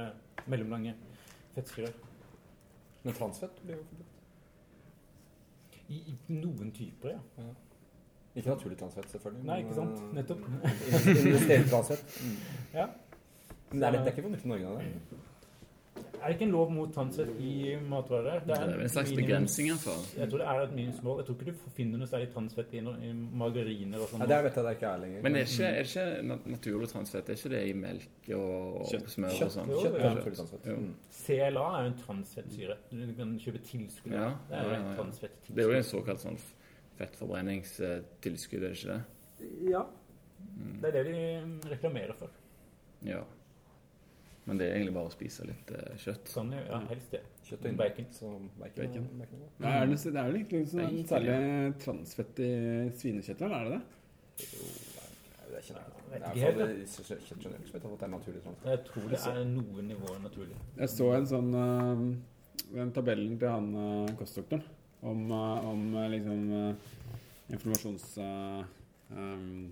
[0.50, 0.96] mellomlange
[1.56, 1.94] fettsyrer.
[3.04, 4.08] Men transfett blir jo forbudt.
[5.92, 7.54] I, I noen typer, ja.
[8.36, 9.44] Ikke naturlig transfett, selvfølgelig.
[9.50, 9.98] Nei, ikke sant?
[10.00, 10.46] eh, Nettopp.
[11.26, 12.22] Investert transfett.
[12.80, 12.88] Ja.
[13.72, 15.20] Men det er, det er ikke forbudt i Norge, det.
[16.22, 17.52] Er det ikke en lov mot transfett i
[17.90, 18.44] matvarer?
[18.46, 20.20] Det er vel en slags minimums- begrensning, i.
[20.20, 21.18] Jeg tror det er et minimumsmål.
[21.22, 23.10] Jeg tror ikke du finner noe særlig transfett i, no- i
[23.42, 24.22] margariner og sånn.
[24.22, 25.24] Nei, det vet jeg det ikke er lenger.
[25.26, 27.32] Men er det ikke, er ikke naturlig transfett?
[27.34, 29.10] Er ikke det i melk og, og Kjøtt.
[29.16, 29.74] smør og Kjøtt, sånn?
[29.74, 30.04] Jo, kjøtt ja.
[30.12, 30.70] er naturlig transfett.
[30.78, 30.94] Mm.
[31.24, 32.78] CLA er jo en transfettsyre.
[32.92, 34.14] Du kan kjøpe tilskudd.
[34.20, 34.98] Ja, det er jo ja, et ja, ja.
[35.02, 35.56] transfettilskudd.
[35.58, 36.40] Det er jo en såkalt sånn
[37.00, 39.02] fettforbrenningstilskudd, er det ikke det?
[39.72, 39.84] Ja.
[40.82, 42.34] Det er det de reklamerer for.
[43.06, 43.22] Ja.
[44.46, 46.30] Men det er egentlig bare å spise litt eh, kjøtt.
[46.34, 47.22] Sånn, ja, helst det.
[47.46, 48.08] Kjøtt og Bacon.
[48.10, 48.48] bacon.
[48.58, 48.88] bacon.
[48.88, 49.10] Bacon.
[49.20, 49.44] bacon.
[49.62, 51.36] Ja, er det, det er vel ikke sånn særlig
[51.84, 52.50] transfett i
[52.98, 53.84] svinekjøtt, eller er det det?
[54.48, 54.66] Jo,
[55.52, 55.86] det er jeg ikke.
[56.12, 58.70] Vet Det er i hvert fall det- kjøtt generelt, vet at det er naturlig transfett.
[58.74, 60.60] Jeg tror det er noen nivåer naturlig.
[60.82, 62.06] Jeg så en sånn uh,
[62.72, 64.64] Den tabellen til han uh, kostdoktoren
[65.02, 66.74] om, uh, om uh, liksom uh,
[67.52, 68.10] informasjons...
[68.18, 68.66] Uh,
[69.18, 69.72] um,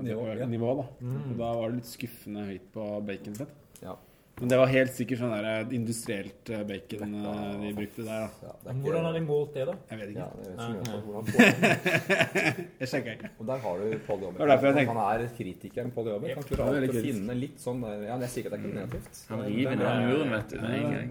[0.00, 0.46] Nivå, ja.
[0.46, 0.84] nivå, da.
[1.02, 1.16] Mm.
[1.18, 3.50] Og da var det litt skuffende høyt på baconfett.
[3.82, 3.96] Ja.
[4.40, 8.22] Men det var helt sikkert sånn der uh, industrielt uh, bacon Dette- de brukte der,
[8.24, 8.28] da.
[8.46, 9.74] Ja, ikke- Hvordan har de målt det, da?
[9.90, 10.20] Jeg vet ikke.
[10.20, 10.60] Ja, jeg vet
[11.04, 13.30] får- Jeg sjekka ikke.
[13.38, 14.38] Og der har du Paul Jobber.
[14.90, 16.28] Han er kritikeren Paul Jobber.
[16.28, 18.78] Det er å finne litt sånn der- Ja, jeg sier ikke at det er ikke
[18.80, 19.20] negativt.
[19.28, 21.10] Han river ned muren, vet du, med en gang.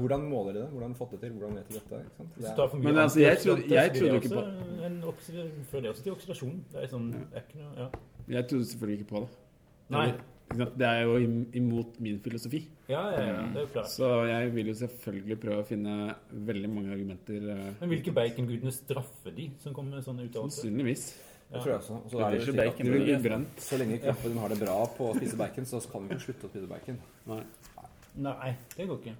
[0.00, 0.70] Hvordan måler de det?
[0.72, 1.30] Hvordan fått det til?
[1.36, 2.00] Hvordan vet de dette?
[2.00, 2.32] Ikke sant?
[2.40, 6.64] Det er, Men altså, jeg trodde- ikke jeg trodde det fører det også til oksidasjon.
[6.72, 7.08] Det er sånn
[7.76, 7.88] ja.
[8.28, 9.28] Jeg trodde selvfølgelig ikke på det.
[9.90, 10.12] Nei.
[10.50, 11.14] Det er jo
[11.54, 12.64] imot min filosofi.
[12.88, 13.90] Ja, ja, ja, det er jo klart.
[13.92, 15.96] Så jeg vil jo selvfølgelig prøve å finne
[16.50, 17.46] veldig mange argumenter.
[17.46, 20.66] uh, Men hvilke bacongudene straffer de som kommer med sånne uttalelser?
[20.66, 21.06] Sannsynligvis.
[21.52, 22.00] det tror jeg også.
[22.10, 22.92] Så Det er det bacon,
[23.46, 23.62] det.
[23.62, 26.50] Så lenge kroppen har det bra på å spise bacon, så kan vi ikke slutte
[26.50, 27.02] å spise bacon.
[27.30, 27.42] Nei.
[28.26, 29.18] Nei, det går ikke.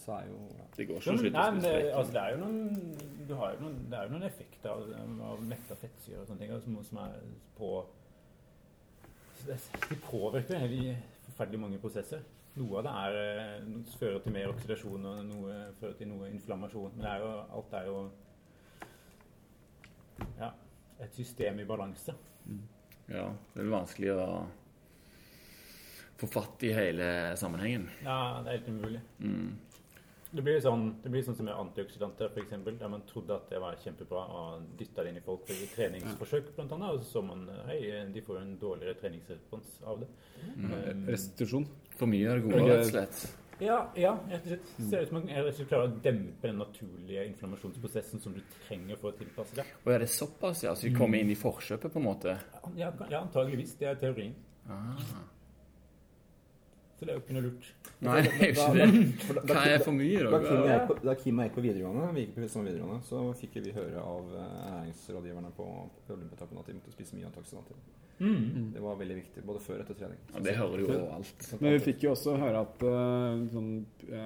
[0.00, 0.64] Så er jo ja.
[0.76, 1.94] Det går ikke å slutte å spise det, bacon.
[1.98, 4.86] altså, det er jo noen, du har jo noen, det er jo noen effekter av,
[5.34, 7.18] av metta fettsyre og sånne ting som, som er
[7.58, 7.80] på
[9.46, 10.96] De påvirker egentlig
[11.28, 12.22] forferdelig mange prosesser.
[12.58, 16.30] Noe av det er, eh, noe fører til mer oksidasjon, og noe fører til noe
[16.32, 16.96] inflammasjon.
[16.96, 18.10] Men det er jo, alt er jo
[20.40, 20.50] ja,
[21.00, 22.14] et system i balanse.
[23.08, 24.26] Ja, det er vanskelig å
[26.20, 27.88] få fatt i hele sammenhengen.
[28.04, 29.00] Ja, det er helt umulig.
[29.18, 29.54] Mm.
[30.30, 33.58] Det blir sånn, det blir sånn som med antioksidanter, f.eks., der man trodde at det
[33.62, 37.42] var kjempebra og dytta det inn i folk i treningsforsøk, annet, og så så man
[37.66, 37.80] hei,
[38.14, 40.10] de får jo en dårligere treningsrespons av det.
[40.54, 40.68] Mm.
[40.70, 41.66] Um, Restitusjon.
[41.98, 43.24] For mye er gode, rett og slett.
[43.60, 44.70] ja, ja, rett og slett.
[44.92, 48.40] Ser ut som man rett og slett klarer å dempe den naturlige inflammasjonsprosessen som du
[48.68, 49.74] trenger for å tilpasse deg.
[49.82, 50.76] Og er det såpass, ja?
[50.78, 52.38] Så de kommer inn i forkjøpet, på en måte?
[52.78, 53.74] Ja, ja antageligvis.
[53.82, 54.38] Det er teorien.
[54.70, 54.94] Ah.
[57.00, 57.68] Så det er jo ikke noe lurt.
[58.04, 58.88] Nei, det er jo ikke da- det.
[59.24, 60.30] da- da- Hva er for mye, Da
[61.00, 61.14] da?
[61.16, 64.02] Kim og jeg gikk på videregående, vi gikk på samme videregående, så fikk vi høre
[64.04, 64.28] av
[64.66, 65.66] næringsrådgiverne på,
[66.06, 67.80] på Olympiatoppen at de måtte spise mye antioksidanter.
[68.20, 68.72] Mm.
[68.74, 70.18] Det var veldig viktig, både før og etter trening.
[70.34, 71.46] Ja, det hører du jo overalt.
[71.62, 73.70] Men vi fikk jo også høre at uh, sånn,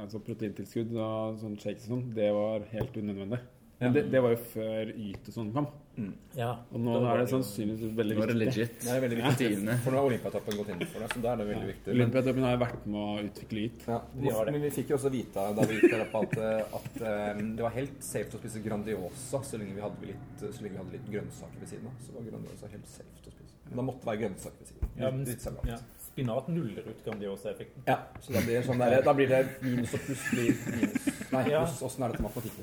[0.03, 3.39] altså proteintilskudd og sånn shakes og sånn, det var helt unødvendig.
[3.81, 3.91] Ja.
[3.95, 5.71] det, det var jo før YT og sånn kom.
[5.97, 6.13] Mm.
[6.35, 6.49] Ja.
[6.75, 8.57] Og nå er det det sannsynligvis veldig Nå er det viktig.
[8.65, 8.81] legit.
[8.83, 9.51] Det er veldig viktig.
[9.65, 9.77] Ja.
[9.85, 11.87] For nå har Olympiatoppen gått inn for det, så da er det veldig viktig.
[11.87, 13.85] Men, Olympiatoppen har vært med å utvikle YT.
[13.93, 14.55] ja, De har det.
[14.57, 17.55] men vi fikk jo også vite da vi gikk der oppe at, eh, at um,
[17.61, 20.83] det var helt safe å spise Grandiosa så lenge vi hadde litt, så lenge vi
[20.83, 21.99] hadde litt grønnsaker ved siden av.
[22.03, 23.55] Så var Grandiosa helt safe å spise.
[23.71, 24.99] Men det måtte være grønnsaker ved siden av.
[25.05, 25.69] Ja, men, Litt salat.
[25.71, 25.79] ja.
[26.05, 27.83] Spinat nuller ut Grandiosa-effekten.
[27.89, 31.09] Ja, så da blir det sånn der, da blir det minus og pluss blir minus.
[31.33, 31.81] Nei, pluss.
[31.89, 32.61] Åssen er dette matematikk?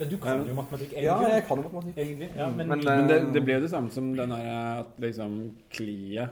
[0.00, 1.04] Ja, du kan jo matematikk, egentlig.
[1.04, 1.98] Ja, jeg kan jo matematikk.
[2.00, 2.28] egentlig.
[2.36, 4.94] Ja, men, Men, Men det, Eh, det ble jo det samme som den her at
[5.04, 6.30] liksom kliet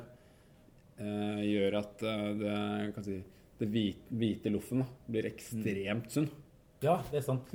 [0.99, 2.59] eh, gjør at eh, det,
[2.97, 3.19] kan si,
[3.61, 6.31] det hvite, hvite loffen blir ekstremt sunn.
[6.81, 7.53] ja, det er sant.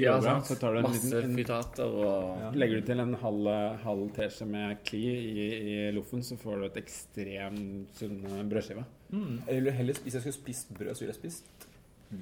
[0.00, 0.46] Ja, sant.
[0.46, 2.50] så tar du en Masse liten fytater og Ja.
[2.54, 3.48] Legger du til en halv,
[3.84, 8.84] halv teskje med kli i, i loffen, så får du et ekstremt sunn eh, brødskive.
[9.12, 9.40] Mm.
[9.46, 11.66] Jeg ville heller, hvis jeg skulle spist brød, så ville jeg spist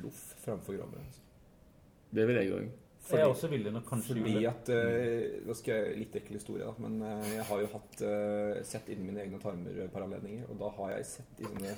[0.03, 1.21] loff framfor grovbrød.
[2.11, 2.69] Det vil jeg òg.
[3.11, 6.67] Jeg er også ville nok kanskje Fordi at uh, Nå skal jeg Litt ekkel historie,
[6.67, 6.75] da.
[6.79, 10.45] Men uh, jeg har jo hatt uh, sett inni mine egne tarmer et par anledninger.
[10.53, 11.75] Og da har jeg sett i sånne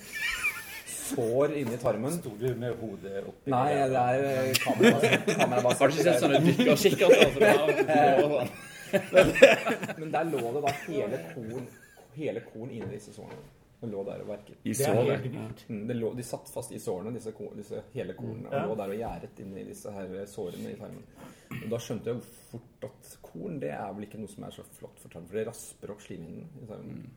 [0.92, 2.18] sår inni tarmen.
[2.18, 5.81] Sto du med hodet oppi Nei, det er kamera- kamerabasert.
[5.81, 7.25] Har du ikke sett sånne dykkerkikkerter?
[7.27, 7.49] Altså, det
[8.29, 8.53] har?
[10.03, 11.66] Men der lå det da hele korn,
[12.16, 13.45] hele korn inni disse sårene.
[13.83, 14.57] Den lå der og verket.
[14.62, 15.64] Det er helt vilt.
[15.68, 18.47] Mm, det lå, de satt fast i sårene, disse, disse hele kornene.
[18.47, 18.61] Og Ja.
[18.68, 21.03] lå der og gjæret inni disse her sårene i tarmen.
[21.64, 24.55] Og da skjønte jeg jo fort at korn det er vel ikke noe som er
[24.55, 25.29] så flott for tarmen.
[25.29, 27.11] For det rasper opp slimhinnen i tarmen.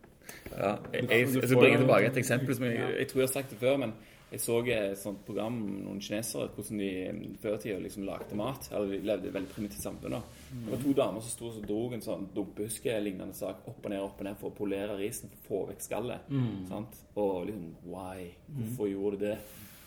[0.58, 3.34] Ja, jeg, jeg, jeg skal bringe tilbake et eksempel som jeg, jeg tror jeg har
[3.36, 3.94] sagt det før, men
[4.36, 8.38] jeg så et sånt program noen kinesere, hvordan de mm, før i tida liksom lagde
[8.40, 8.70] mat.
[8.72, 10.18] Eller de levde i et veldig primitivt samfunn.
[10.18, 10.22] da.
[10.54, 14.06] Det var to damer som sto og drog en sånn dumpehuske-lignende sak opp og ned
[14.06, 16.34] opp og ned for å polere risen, for å få vekk skallet.
[16.72, 17.02] Sant?
[17.16, 18.32] Og liksom Why?
[18.56, 19.38] Hvorfor gjorde du det?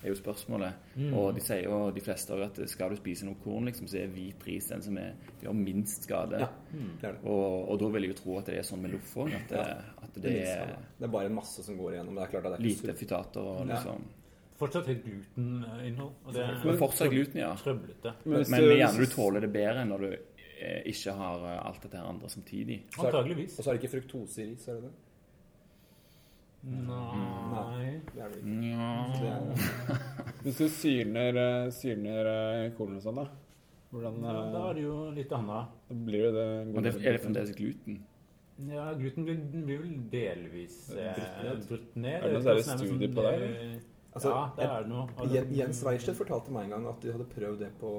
[0.02, 0.72] er jo spørsmålet.
[1.10, 4.12] Og de sier jo de fleste at skal du spise noe korn, liksom, så er
[4.12, 6.38] hvit ris den som er, gjør minst skade.
[6.44, 7.24] Ja, det er det.
[7.24, 9.50] Og, og da vil jeg jo tro at det er sånn med loff òg, at,
[9.50, 9.64] det,
[10.06, 10.78] at det er det.
[11.00, 12.14] det er bare en masse som går igjennom.
[12.14, 13.72] Det er klart at det er lite fytater og Ja.
[13.74, 14.06] liksom
[14.58, 16.14] Fortsatt høyt gluteninnhold.
[16.26, 17.52] Og det Men fortsatt gluten, ja.
[17.60, 18.14] trøblete.
[18.24, 21.58] Men men, Men du- gjerne du tåler det bedre når du eh, ikke har eh,
[21.66, 22.80] alt dette her andre samtidig.
[22.96, 23.58] Så Antageligvis.
[23.58, 24.94] Og så er det ikke fruktose i ris, er det det?
[26.68, 28.56] Nei Det er det ikke.
[29.14, 29.98] Det er det
[30.42, 32.32] Hvis du syrner, eh, syrner
[32.76, 33.28] kornet og sånn, da
[33.88, 35.76] hvordan ja, Da eh, er det jo litt annet.
[35.88, 38.00] blir det Men det, er det fremdeles gluten?
[38.68, 41.20] Ja, gluten blir, blir vel delvis eh,
[41.68, 42.18] Brutt ned.
[42.18, 43.76] Er det noe Det særlig sånn, studie på det, eh,
[44.18, 45.06] Altså, ja, det er noe.
[45.32, 47.92] Jeg, Jens Weichert fortalte meg en gang at de hadde prøvd det på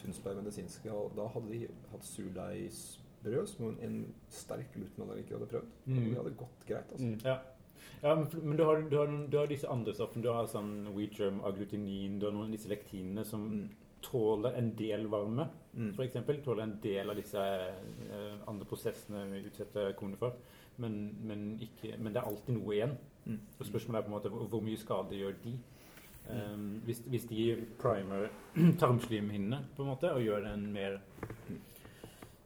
[0.00, 1.60] Tunsberg medisinske, og da hadde de
[1.92, 3.96] hatt surdeigsbrød som en
[4.32, 5.66] sterk glutenallergiker hadde prøvd.
[5.86, 6.08] Og Mm.
[6.08, 6.92] det hadde gått greit.
[6.92, 7.06] altså.
[7.06, 7.20] Mm.
[7.24, 7.36] Ja.
[8.02, 10.22] ja, men, du, har, du, har, du har disse andre stoffene.
[10.24, 13.68] Du har sånn wheat germ, agglutinin, du har noen av disse lektinene som Mm.
[14.02, 15.44] tåler en del varme.
[15.76, 15.92] Mm.
[15.94, 20.32] For eksempel tåler en del av disse eh, andre prosessene vi utsetter kornet for.
[20.78, 22.94] Men, men, ikke, men det er alltid noe igjen.
[23.24, 23.40] Mm.
[23.58, 25.56] Og spørsmålet er på en måte hvor, mye skade gjør de?
[26.30, 28.28] Um, hvis, hvis de primer
[28.80, 30.98] tarmslimhinnene på en måte og gjør den mer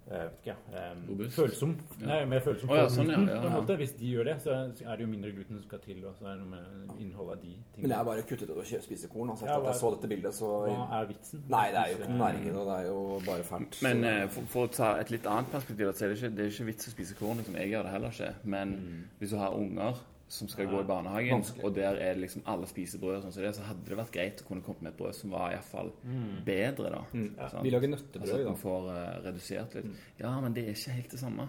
[0.09, 0.55] eh, ja,
[0.95, 3.77] um, følsom Nei, mer følsom oh, ja, sånn, ja, ja, på en måte.
[3.81, 6.01] Hvis de gjør det, så er det jo mindre gluten som skal til.
[6.07, 8.63] Og så er det noe med innholdet av de Men det er bare kuttet ut
[8.63, 9.35] å spise korn.
[9.35, 11.45] Altså, Ja, etter at jeg så dette bildet, så Hva er vitsen?
[11.57, 12.65] Nei, det er jo ikke noe næring i det.
[12.71, 13.83] Det er jo bare fælt.
[13.89, 16.35] Men Så- eh, for, for å ta et litt annet perspektiv, så er det ikke,
[16.37, 17.37] det er ikke vits å spise korn.
[17.43, 17.61] Liksom.
[17.63, 18.35] Jeg gjør det heller ikke.
[18.45, 18.75] Men
[19.21, 21.65] hvis du har unger som skal gå i barnehagen, Vanskelig.
[21.65, 23.99] og der er det liksom alle spiser brød, og sånn, så, det, så hadde det
[23.99, 25.93] vært greit å kunne komme med et brød som var iallfall
[26.47, 27.03] bedre, da.
[27.13, 27.29] Mm.
[27.39, 27.51] ja.
[27.67, 30.01] Vi lager Altså nøttebrød at man får uh, redusert litt.
[30.23, 31.49] Ja, men det er ikke helt det samme.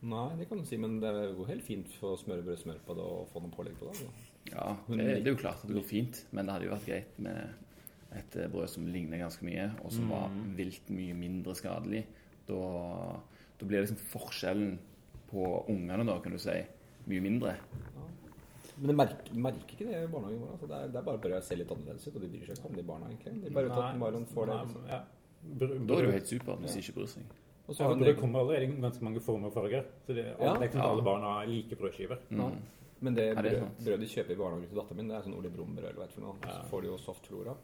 [0.00, 2.84] Nei, det kan du si, men det går helt fint for å smøre brød smør
[2.86, 4.04] på det og få noen pålegg på det.
[4.04, 4.28] Da.
[4.50, 6.88] Ja, det, det er jo klart at det går fint, men det hadde jo vært
[6.88, 11.54] greit med et eh, brød som ligner ganske mye, og som var vilt mye mindre
[11.58, 12.04] skadelig.
[12.48, 12.60] Da,
[13.60, 14.78] da blir liksom forskjellen
[15.30, 16.56] på ungene, da, kan du si,
[17.10, 17.54] mye mindre.
[18.80, 20.52] Men de merker, merker ikke det i barnehagen vår.
[20.54, 20.66] Altså.
[20.70, 22.56] Det, er, det er bare bare å se litt annerledes ut, og de bryr seg
[22.58, 23.34] ikke om de barna, egentlig.
[23.44, 24.56] De bare tar at Maron får det.
[24.64, 24.86] Liksom.
[24.88, 25.00] Ja.
[25.60, 27.22] Brød- Da er du helt super hvis de ikke bryr seg.
[27.68, 29.84] Og så Ja, det kommer allerede ganske mange former og farger.
[30.06, 30.52] Så det, Ja.
[30.54, 30.90] det er ikke sånn Ja.
[30.90, 32.18] alle barn har like brødskiver.
[32.30, 32.56] Mm.
[33.02, 34.00] Men det, Ja, det brød, sant.
[34.00, 36.48] de kjøper i barnehagen til datteren min, det er sånn Ole Brumm-brød eller hva det
[36.48, 36.50] er.
[36.50, 37.56] Så får de jo soft flora.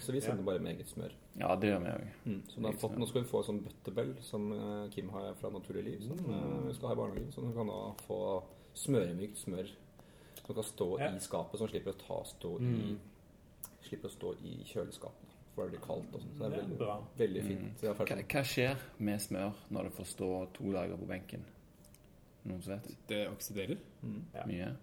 [0.00, 1.12] Så vi sender bare med eget smør.
[1.38, 2.74] Ja, det gjør vi òg.
[2.80, 6.00] Fått, nå skal hun få en sånn bøttebell som eh, Kim har fra Naturlig Liv,
[6.02, 7.30] som hun skal ha i barnehagen.
[7.32, 8.42] Så hun kan da få
[8.74, 9.68] smøremykt smør
[10.46, 11.10] som kan stå Ja.
[11.14, 12.96] i skapet, som slipper å ta stå i
[13.84, 15.32] Slipper å stå i kjøleskapet.
[15.54, 16.30] For det blir kaldt og sånn.
[16.38, 16.94] Så det er Det er veldig, bra.
[17.18, 17.78] veldig fint.
[17.78, 21.44] Så jeg Hva, hva skjer med smør når det får stå to dager på benken?
[22.46, 22.88] Noen som vet?
[23.08, 23.78] Det oksiderer.
[24.34, 24.46] Ja.
[24.46, 24.76] Mye?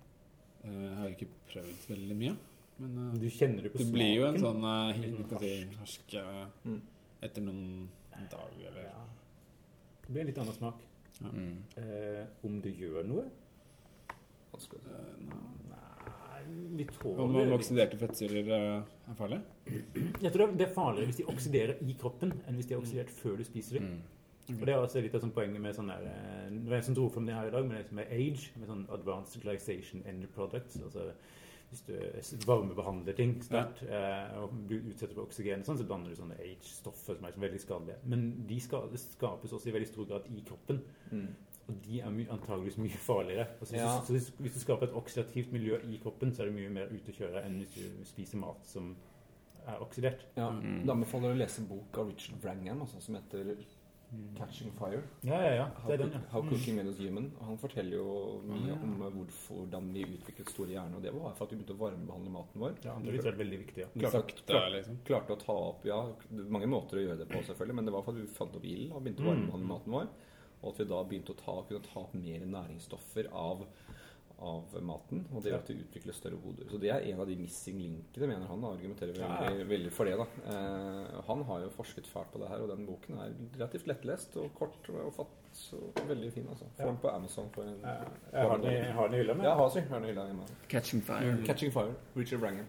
[0.63, 2.35] Eh, Jeg har ikke prøvd veldig mye.
[2.79, 5.47] Men uh, Du kjenner det på det blir jo en sånn uh, Litt hva skal
[5.47, 6.81] jeg si, harsk eh, Mm.
[7.21, 7.89] etter noen
[8.29, 9.03] dager eller Ja.
[10.01, 10.75] Det blir en litt annen smak.
[11.21, 11.63] Mm.
[11.77, 13.25] Uh, om du gjør noe?
[14.51, 14.81] Vanskelig.
[14.87, 15.77] eh, nei.
[16.11, 19.41] Nei, litt Om om oksiderte fettsyrer eh, er farlig?
[20.21, 23.09] Jeg tror det er farligere hvis de oksiderer i kroppen enn hvis de er oksidert
[23.21, 23.91] før du spiser dem.
[23.91, 24.01] Mm.
[24.51, 26.83] Og Det er også litt av sånn poenget med sånn der eh, Det var en
[26.89, 29.41] som dro fram det her i dag, med det som er age, med sånn advanced
[29.45, 30.79] glycation end products.
[30.81, 31.11] Altså
[31.71, 36.17] hvis du varmebehandler ting sterkt eh, og blir utsetter for oksygen, sånn, så blander du
[36.19, 38.01] sånne age-stoffer som er veldig skadelige.
[38.11, 40.81] Men de ska- skapes også i veldig stor grad i kroppen.
[41.13, 41.29] Mm.
[41.69, 43.47] Og de er my antageligvis mye farligere.
[43.59, 43.99] Altså, hvis, Ja.
[43.99, 46.69] du, så hvis, hvis du skaper et oksidativt miljø i kroppen, så er det mye
[46.69, 48.95] mer ute å kjøre enn hvis du spiser mat som
[49.67, 50.25] er oksidert.
[50.35, 50.85] Ja, Mm.
[50.85, 53.55] Da anbefaler jeg å lese en bok av Richard Wrangham altså, som heter
[54.35, 55.03] 'Catching Fire'.
[55.23, 55.65] Ja, ja, ja.
[55.79, 56.19] How, Det er den, ja.
[56.31, 56.49] how Mm.
[56.49, 57.31] Cooking Made Us Human.
[57.39, 58.73] Og han forteller jo mye ja.
[58.73, 60.95] om eh, hvorfor, hvordan vi utviklet store hjerner.
[60.97, 62.73] Og det var for at vi begynte å varmebehandle maten vår.
[62.83, 63.77] Ja, det er veldig viktig.
[63.77, 63.87] Ja.
[63.95, 64.97] Klarte, Sakte, klart, liksom.
[65.05, 66.01] klarte å ta opp Ja,
[66.49, 68.65] mange måter å gjøre det på, selvfølgelig, men det var for at vi fant opp
[68.65, 70.07] ilden og begynte å varmebehandle maten vår.
[70.63, 73.63] Og at vi da begynte å ta, kunne ta opp mer næringsstoffer av,
[74.41, 76.65] av maten, og det gjør at vi utvikler større hoder.
[76.69, 78.61] Så det er en av de missing linkene, mener han.
[78.61, 80.15] da, argumenterer veldig, veldig for det.
[80.17, 80.25] da.
[80.53, 84.37] Eh, han har jo forsket fælt på det her, og den boken er relativt lettlest
[84.41, 86.47] og kort og fatt og veldig fin.
[86.49, 86.65] altså.
[86.77, 86.89] Får Ja.
[86.91, 87.97] den på Amazon for en Ja,
[88.33, 89.43] Jeg har den i, hylla mi.
[89.43, 90.45] Ja, har den i hylla hjemme.
[90.69, 91.37] Catching Fire.
[91.45, 92.65] Catching Fire, Richard Wrangham.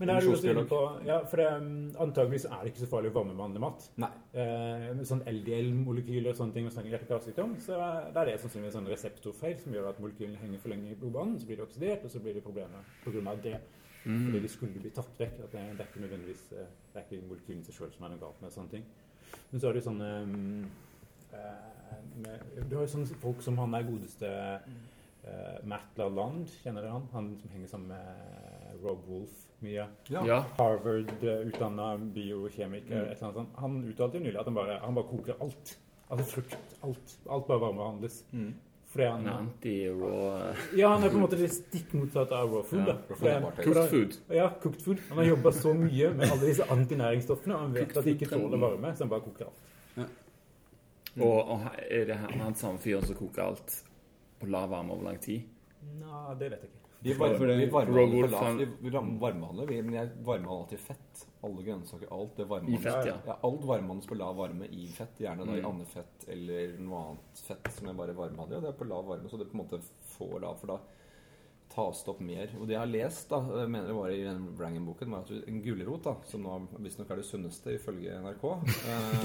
[0.00, 2.90] Men er du også inne på Ja, for det, um, antageligvis er det ikke så
[2.90, 3.86] farlig å varmebehandle mat.
[4.02, 4.10] Nei.
[4.34, 9.58] Eh, sånn LDL-molekyler og sånne ting, sånn hjerte-karsykdom, så er- er det sannsynligvis en reseptorfeil
[9.60, 12.20] som gjør at molekylene henger for lenge i blodbanen, så blir det oksidert, og så
[12.20, 13.42] blir det problemer pga.
[13.42, 13.60] det.
[14.04, 14.24] Mm.
[14.26, 15.38] Fordi de skulle bli tatt vekk.
[15.44, 18.12] At det, det er ikke nødvendigvis eh, Det er ikke molekylene seg sjøl som er
[18.12, 18.84] noe galt med sånne ting.
[19.50, 20.66] Men så har du sånne um,
[22.22, 24.28] med, Du har jo sånne folk som han der godeste
[25.24, 27.08] uh, Matt LaLand, kjenner dere han?
[27.14, 29.86] Han som henger sammen med Rob Wolf mye.
[30.12, 30.42] Ja.
[30.58, 32.94] Harvard-utdanna biokjemiker.
[32.94, 33.08] Mm.
[33.10, 33.56] et eller annet sånt.
[33.62, 35.74] Han uttalte jo nylig at han bare, han bare koker alt.
[36.12, 36.56] Altså frukt.
[36.84, 37.18] Alt.
[37.30, 38.24] Alt bare varmebehandles.
[38.32, 38.54] Mm.
[38.94, 42.52] Fordi Han han er anti-raw Ja, han er på en måte det stikk motsatte av
[42.52, 42.84] raw food.
[42.86, 42.98] Ja, da.
[43.10, 44.18] raw food han- cooked food.
[44.36, 45.00] Ja, cooked food.
[45.08, 48.28] Han har jobba så mye med alle disse antinæringsstoffene, og han vet at de ikke
[48.30, 49.64] tåler varme, så han bare koker alt.
[51.16, 51.60] Og, og
[51.90, 53.74] er det han, han samme fyren som koker alt
[54.40, 55.42] på lav varme over lang tid?
[56.00, 56.83] Nei, det vet jeg ikke.
[57.04, 58.28] Vi, var, vi varmehandler
[59.20, 61.24] varmehandler, men jeg varmehandler alltid fett.
[61.44, 62.82] Alle grønnsaker, alt det I varmehandles.
[62.86, 63.16] fett, ja.
[63.28, 65.18] Ja, alt varmehandles på lav varme i fett.
[65.20, 65.68] Gjerne da i Mm.
[65.70, 68.60] andefett eller noe annet fett som jeg bare varmehandler.
[68.64, 69.82] Det er på lav varme, så det på en måte
[70.16, 70.78] får da For da
[71.74, 72.52] tas det opp mer.
[72.60, 75.48] Og det jeg har lest, da, jeg mener det var i den Wrangham-boken, var at
[75.50, 78.44] en gulrot, da, som nå visstnok er det sunneste ifølge NRK
[78.92, 79.24] eh,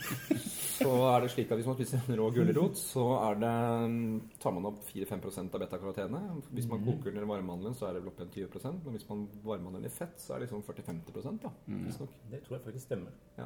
[0.80, 3.50] Så er det slik at hvis man spiser en rå gulrot, så er det,
[4.40, 6.20] tar man opp 4-5% av beta-karotene.
[6.56, 9.04] Hvis man koker den i varmehandelen, så er det vel oppe i 20 Men hvis
[9.10, 11.84] man varmehandler den i fett, så er det liksom 40-50 da, Mm.
[11.86, 12.16] visstnok.
[12.30, 13.12] Det tror jeg faktisk stemmer.
[13.36, 13.44] Ja.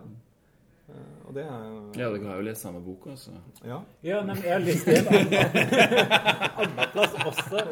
[0.84, 3.30] Eh, og det er jo Ja, dere har jo lest samme bok, altså.
[3.64, 3.78] Ja.
[4.02, 5.06] Ja, men jeg har lest til en
[6.60, 7.64] annen plass også.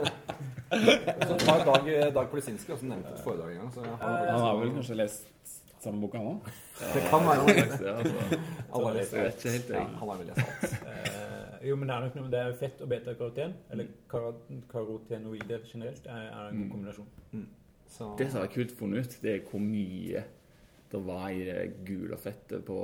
[0.73, 3.73] Så tar Dag, Dag Polisinski også nevnt et foredrag en gang.
[3.75, 5.29] Så har Han har vel kanskje lest
[5.83, 6.53] samme boka, han òg?
[6.95, 7.47] Det kan være.
[7.47, 8.39] Det, altså.
[8.73, 10.77] Alle har lest helt, Ja, han har vel lest alt.
[10.93, 14.69] Eh, jo, men det er nok noe med det er fett og beta-karoten, eller karotenoide
[14.71, 17.11] karotenoider generelt, er, er en god kombinasjon.
[17.93, 20.25] Så Det som er kult funnet ut, det er hvor mye
[20.93, 22.79] det var i det gule fettet på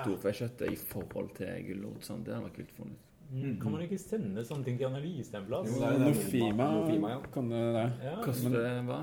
[0.00, 2.00] storfekjøttet i forhold til gulrot.
[2.08, 3.05] Det Det vært kult funnet ut.
[3.32, 3.56] Mm.
[3.60, 5.66] Kan man ikke sende sånne ting til analyse en plass?
[5.72, 7.20] Jo, det er- det er Nofima, Nofima, ja.
[7.34, 7.86] kan det det?
[8.04, 8.14] Ja.
[8.22, 9.00] Koster det hva?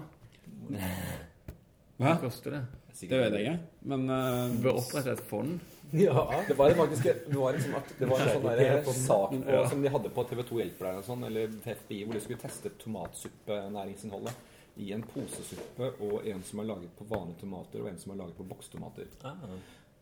[2.00, 2.64] Hva koster det?
[2.94, 3.60] Det vet jeg ikke.
[3.90, 5.60] Men uh, Vi bør opprette et fond.
[5.94, 6.24] ja.
[6.48, 9.64] Det var faktisk det var liksom at det var en sånn der sak på, Ja.
[9.70, 14.34] som de hadde på TV2 Hjelper deg sånn, eller FBI, hvor de skulle teste tomatsuppenæringsinnholdet
[14.78, 18.22] i en posesuppe og en som er laget på vanlige tomater, og en som er
[18.24, 19.06] laget på bokstomater.
[19.24, 19.36] Ah.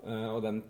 [0.06, 0.62] Uh, og den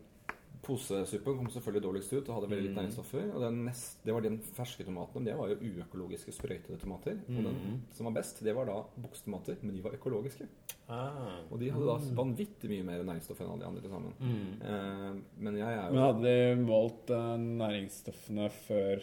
[0.61, 3.29] posesuppen kom selvfølgelig dårligst ut og hadde veldig litt næringsstoffer.
[3.35, 5.15] Og den nest, det var den ferske tomaten.
[5.15, 7.17] men Det var jo uøkologiske sprøytede tomater.
[7.29, 10.47] Og den som var best, det var da bokstomater, men de var økologiske.
[10.89, 11.39] Ah.
[11.51, 14.13] Og de hadde da vanvittig mye mer næringsstoff enn alle de andre til sammen.
[14.19, 14.61] Mm.
[14.61, 17.33] Eh, men jeg er Men hadde de valgt eh,
[17.65, 19.01] næringsstoffene før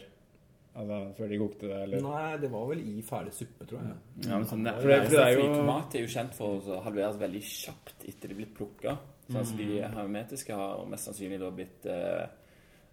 [0.78, 2.02] Altså før de kokte det, eller?
[2.04, 3.94] Nei, det var vel i ferdig suppe, tror jeg.
[4.28, 6.82] Ja, men sånn, For det- for det er jo- Tomat er jo kjent for å
[6.84, 8.96] halveres veldig kjapt etter de blir plukka.
[9.28, 12.22] Sånn at de hermetiske har mest sannsynlig da blitt eh,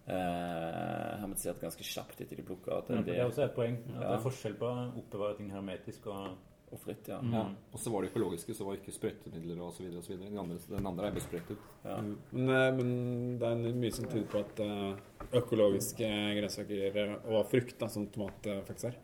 [0.06, 2.74] eh, hermetisert ganske kjapt etter de plukka.
[2.76, 3.78] Ja, Det det er også et poeng.
[3.88, 4.08] At Ja.
[4.10, 6.36] Det er forskjell på å oppbevare ting hermetisk og
[6.72, 7.18] og fritt, ja.
[7.30, 7.42] Ja.
[7.72, 10.30] Og så var det økologiske, så var det ikke sprøytemidler så så videre.
[10.30, 11.58] Den, andre, den andre er besprøytet.
[11.84, 11.98] ja.
[12.32, 14.96] Men, eh, men det er mye som tyder på at eh,
[15.40, 16.08] økologiske
[16.38, 18.98] grønnsaker og frukt, da, som tomat eh, faktisk er,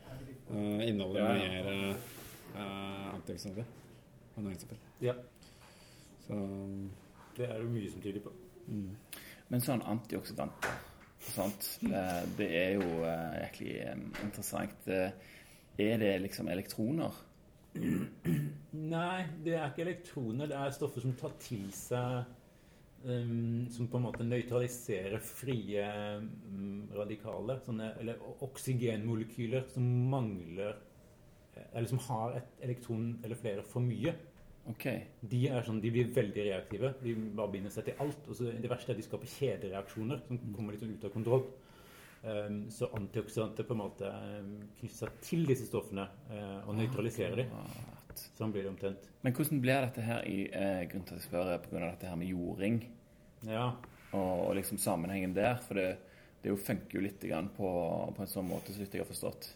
[0.50, 1.62] uh, inneholder Ja, ja.
[1.62, 1.96] mer
[2.56, 3.64] uh, antioksidanter
[4.36, 4.76] og næringsstoffer.
[5.00, 5.14] Ja.
[6.26, 6.38] Så
[7.36, 8.32] Det er det mye som tyder på.
[9.52, 10.74] Men sånn antioksidanter
[11.92, 14.88] eh, det er jo egentlig eh, interessant.
[14.88, 15.12] Eh,
[15.80, 17.14] Er det liksom elektroner?
[17.74, 20.50] Nei, det er ikke elektroner.
[20.50, 22.26] Det er stoffer som tar til seg
[23.06, 25.86] um, Som på en måte nøytraliserer frie
[26.20, 27.62] um, radikaler.
[27.64, 30.76] Sånne, eller oksygenmolekyler som mangler
[31.72, 34.12] Eller som har et elektron eller flere for mye.
[34.70, 34.84] OK.
[35.26, 36.92] De sånn, de blir veldig reaktive.
[37.02, 38.28] De bare binder seg til alt.
[38.28, 41.14] Og så det verste er at de skaper kjedereaksjoner som kommer litt sånn ut av
[41.14, 41.46] kontroll.
[42.22, 47.40] Um, så antioksidanter på en måte um, knytter seg til disse stoffene uh, og nøytraliserer
[47.42, 47.56] dem.
[48.36, 49.08] Sånn blir det omtrent.
[49.24, 51.80] Men hvordan blir dette her i eh, Grunnen til at jeg spør, pga.
[51.86, 52.82] dette her med jording
[53.48, 53.70] Ja.
[54.12, 55.56] og, og liksom sammenhengen der.
[55.64, 55.86] For det,
[56.44, 57.70] det jo funker jo litt grann på,
[58.14, 59.48] på en sånn måte, så vidt jeg har forstått.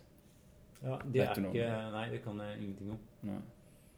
[0.81, 3.05] ja det er ikke Nei, det kan jeg ingenting om.
[3.29, 3.39] Ja.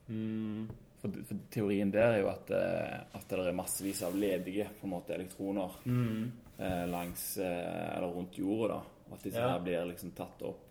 [0.08, 0.68] Mm,
[0.98, 4.86] For, for teorien der er jo at, eh, at det er massevis av ledige på
[4.88, 6.22] en måte, elektroner mm,
[6.58, 8.74] eh, langs eh, eller rundt jorda.
[8.80, 9.52] da, og At disse Ja.
[9.52, 10.64] her blir liksom tatt opp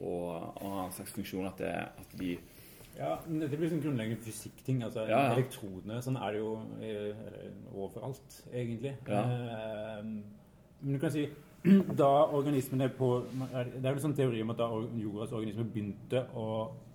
[0.00, 0.30] og,
[0.62, 1.70] og har en slags funksjon at, det,
[2.02, 2.32] at de
[2.98, 4.80] Ja, Dette blir sånn grunnleggende fysikkting.
[4.82, 5.32] Altså, Ja, ja.
[5.36, 6.52] Elektronene sånn er det jo
[6.82, 7.14] eh,
[7.74, 8.96] overalt, egentlig.
[9.06, 9.22] Ja.
[9.22, 10.02] Eh,
[10.82, 11.28] men du kan si
[12.02, 14.68] da organismene på Det er vel sånn teori om at da
[14.98, 16.48] jordas organismer begynte å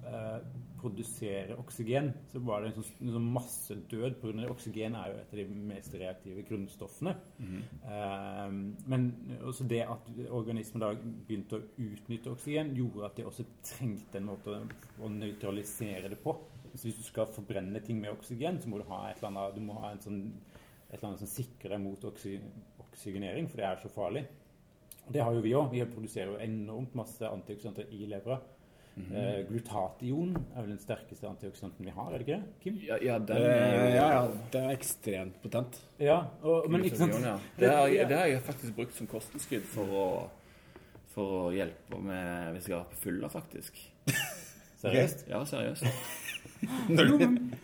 [0.07, 0.37] eh,
[0.83, 4.47] produsere oksygen, så var det en sånn, en sånn massedød pga.
[4.51, 7.15] oksygen er jo et av de mest reaktive grunnstoffene.
[7.87, 8.57] Eh,
[8.91, 9.07] men
[9.41, 14.29] også det at organismer da begynte å utnytte oksygen, gjorde at de også trengte en
[14.31, 14.59] måte
[14.99, 16.35] å nøytralisere det på.
[16.73, 19.57] Så hvis du skal forbrenne ting med oksygen, så må du ha et eller annet,
[19.57, 20.21] du må ha en sånn,
[20.89, 22.39] et eller annet som sikrer deg mot oksy,
[22.87, 24.25] oksygenering, for det er så farlig.
[25.03, 25.71] Og det har jo vi òg.
[25.73, 28.39] Vi produserer jo enormt masse antioksidanter i levra.
[28.97, 32.53] Eh, glutation er vel den sterkeste antioksidanten vi har, er det ikke det?
[32.63, 32.75] Kim?
[32.85, 34.21] Ja, ja den er ja, ja,
[34.53, 35.79] det er ekstremt potent.
[35.99, 37.35] Ja, og, men ikke sant ja.
[37.57, 40.05] Det har, det har jeg faktisk brukt som kosttilskudd for å,
[41.15, 43.81] for å hjelpe med hvis jeg har på fylla, faktisk.
[44.83, 45.25] Seriøst?
[45.31, 45.85] Ja, seriøst.
[46.93, 47.17] Når du,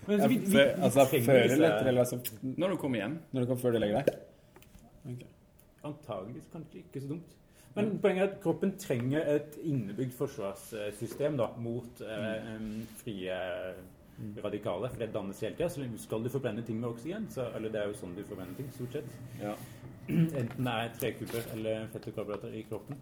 [0.08, 3.18] Men ja, vi- vi- altså før eller etter, eller altså Når du kommer hjem.
[3.36, 4.22] Når du kan før du legger deg?
[5.14, 5.28] Okay.
[5.88, 7.36] Antageligvis kanskje ikke så dumt.
[7.80, 12.52] Men poenget er at kroppen trenger et innebygd forsvarssystem da, mot eh,
[13.00, 13.40] frie
[14.44, 15.70] radikale, for det dannes hele tida.
[15.72, 18.56] Så skal du forbrenne ting med oksygen, så, eller det er jo sånn du forbrenner
[18.60, 19.54] ting, stort sett, Ja.
[20.10, 22.98] enten det er trekubber eller fettokarbohydrater i kroppen.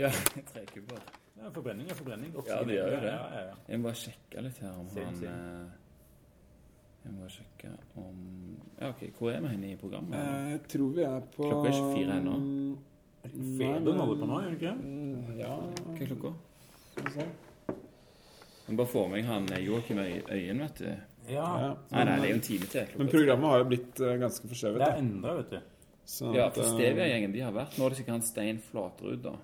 [0.00, 0.08] ja
[0.52, 1.02] tre kubber.
[1.36, 2.32] Ja, forbrenning er forbrenning.
[2.48, 3.12] Ja, det gjør jo det.
[3.12, 3.54] Ja, ja, ja.
[3.68, 5.70] Jeg må bare sjekke litt her om han eh,
[7.04, 8.18] Jeg må bare sjekke om
[8.80, 9.02] Ja, OK.
[9.18, 10.16] Hvor er vi henne i programmet?
[10.18, 12.36] Eh, Jeg tror vi er på Klokka er ikke fire ennå.
[13.22, 14.76] Fedon holder på nå, gjør den ikke det?
[14.82, 16.32] Mm, Ja Hva er klokka?
[16.92, 17.26] skal vi se.
[18.62, 20.88] Jeg må bare få med han eh, Joakim Øyen, vet du.
[21.30, 21.46] Ja.
[21.62, 21.68] Ja.
[21.92, 22.92] Nei, nei, det er jo en time til.
[22.98, 24.80] Men programmet har jo blitt eh, ganske forskjøvet.
[24.82, 24.90] Det da.
[24.92, 25.58] er endra, vet du.
[26.12, 28.60] Så Ja, at, for eh, Stevia-gjengen de har vært Nå er det sikkert han Stein
[28.66, 29.34] Flatrud, da.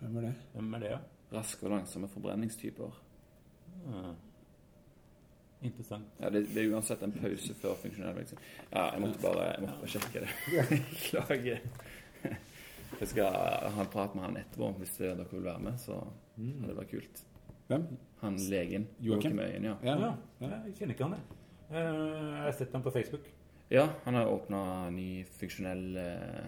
[0.00, 0.34] Hvem er det?
[0.52, 1.00] Hvem er det, ja?
[1.34, 2.96] Raske og langsomme forbrenningstyper.
[3.90, 4.12] Ah.
[5.64, 6.04] Interessant.
[6.20, 8.48] Ja, det, det er uansett en pause før funksjonell virksomhet.
[8.74, 10.32] Ja, jeg måtte bare, jeg måtte bare sjekke det.
[10.74, 11.62] Beklager.
[13.00, 13.32] Jeg skal
[13.74, 15.78] ha en prat med han etterpå, hvis dere vil være med.
[15.82, 15.96] Så
[16.36, 17.22] hadde det vært kult.
[17.68, 17.86] Hvem?
[18.20, 18.86] Han legen.
[19.00, 19.38] Joakim?
[19.40, 19.74] Øyen, ja.
[19.84, 19.96] Ja.
[20.40, 21.40] Ja, jeg kjenner ikke han, jeg.
[21.70, 23.26] Eh, Jeg har sett han på Facebook.
[23.72, 26.46] Ja, han har åpna ny funksjonell eh,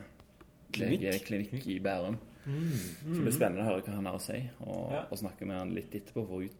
[0.76, 2.18] legeklinikk i Bærum.
[2.46, 5.00] Så det blir spennende å høre hva han har å si, og, Ja.
[5.10, 6.56] og snakke med han litt etterpå for å ut,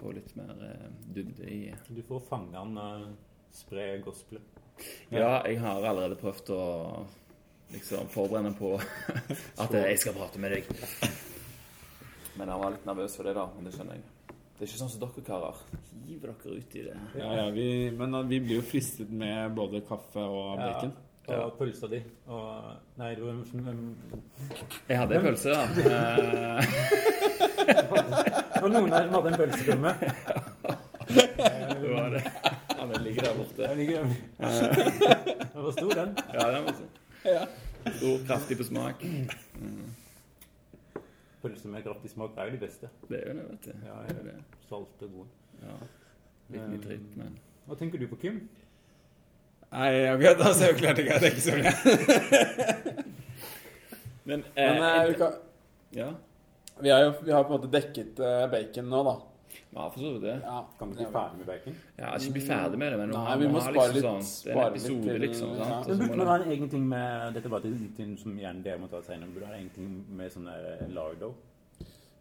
[0.00, 1.60] få litt mer eh, dybde i
[1.94, 3.04] Du får fange han uh,
[3.54, 4.42] spre gospelet.
[5.12, 6.62] Ja, jeg har allerede prøvd å
[7.72, 8.74] liksom forberede på
[9.64, 10.70] at jeg skal prate med deg.
[12.38, 13.48] Men han var litt nervøs for det, da.
[13.56, 14.04] Men det skjønner jeg.
[14.58, 15.58] Det er ikke sånn som dere karer.
[16.08, 16.94] Hiver dere ut i det.
[17.20, 20.94] Ja, ja, vi, men uh, vi blir jo fristet med både kaffe og bacon.
[20.94, 21.04] Ja.
[21.28, 21.48] Og Ja.
[21.58, 21.98] pølsa di.
[22.32, 23.42] Og Nei, um,
[24.88, 25.60] Jeg hadde en pølse, da.
[27.92, 27.98] Og
[28.54, 29.92] Det var noen her som hadde en pølsekumme.
[31.08, 32.22] det var det.
[32.78, 33.60] Ja, den ligger der borte.
[33.62, 34.16] Der ligger den.
[35.54, 36.16] var stor den?
[36.32, 36.72] Ja, den var
[37.22, 37.46] så.
[37.98, 38.98] Stor, kraftig på smak.
[41.42, 42.86] Pølse med kraftig smak er jo de beste.
[43.08, 43.72] Det er jo det, vet du.
[43.86, 44.38] Ja, Det er det.
[44.68, 45.28] Salte og gode.
[45.62, 45.76] Ja.
[46.54, 47.30] Litt nitritt, men
[47.68, 48.36] Hva tenker du på, Kim?
[49.68, 51.72] Nei, akkurat da så klarte jeg ikke å tenke så mye.
[54.28, 55.32] Men, Men eh, vi, kan,
[55.96, 56.08] Ja.
[56.80, 59.14] vi, har jo, vi har på en måte dekket eh, bacon nå, da.
[59.74, 60.40] Ja, for så vidt det.
[60.42, 61.74] Ja, Kan du bli ferdig med bacon?
[61.98, 64.44] Ja, ikke bli ferdig med det, men Nei, vi må må spare liksom litt- sånn,
[64.44, 65.50] Det er en litt episode, til- liksom.
[65.58, 65.64] ja.
[65.64, 65.88] Sant?
[65.88, 68.88] Men burde man ha en egen ting med Dette var ting som gjerne dere må
[68.90, 69.28] ta senere.
[69.34, 71.34] Burde ha en ting med sånn der lardo.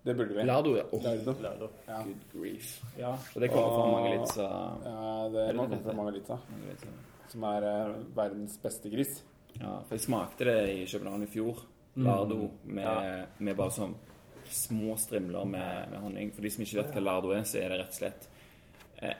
[0.05, 0.43] Det burde vi.
[0.43, 0.83] Lardo, ja.
[0.91, 1.01] Oh.
[1.03, 1.33] Lardo.
[1.41, 1.69] lardo.
[1.87, 2.03] Ja.
[2.03, 2.81] good grief.
[2.97, 3.11] Ja.
[3.35, 6.27] Og det kommer fra litt, ja, det Er det må fra mange litt,
[7.29, 9.23] som er uh, verdens beste gris.
[9.59, 11.57] Ja, for jeg smakte det i København i fjor.
[11.97, 13.25] Lardo med, Ja.
[13.39, 13.95] med bare sånn
[14.53, 16.31] små strimler med, med honning.
[16.35, 18.27] For de som ikke vet hva lardo er, så er det rett og slett
[19.01, 19.15] eh,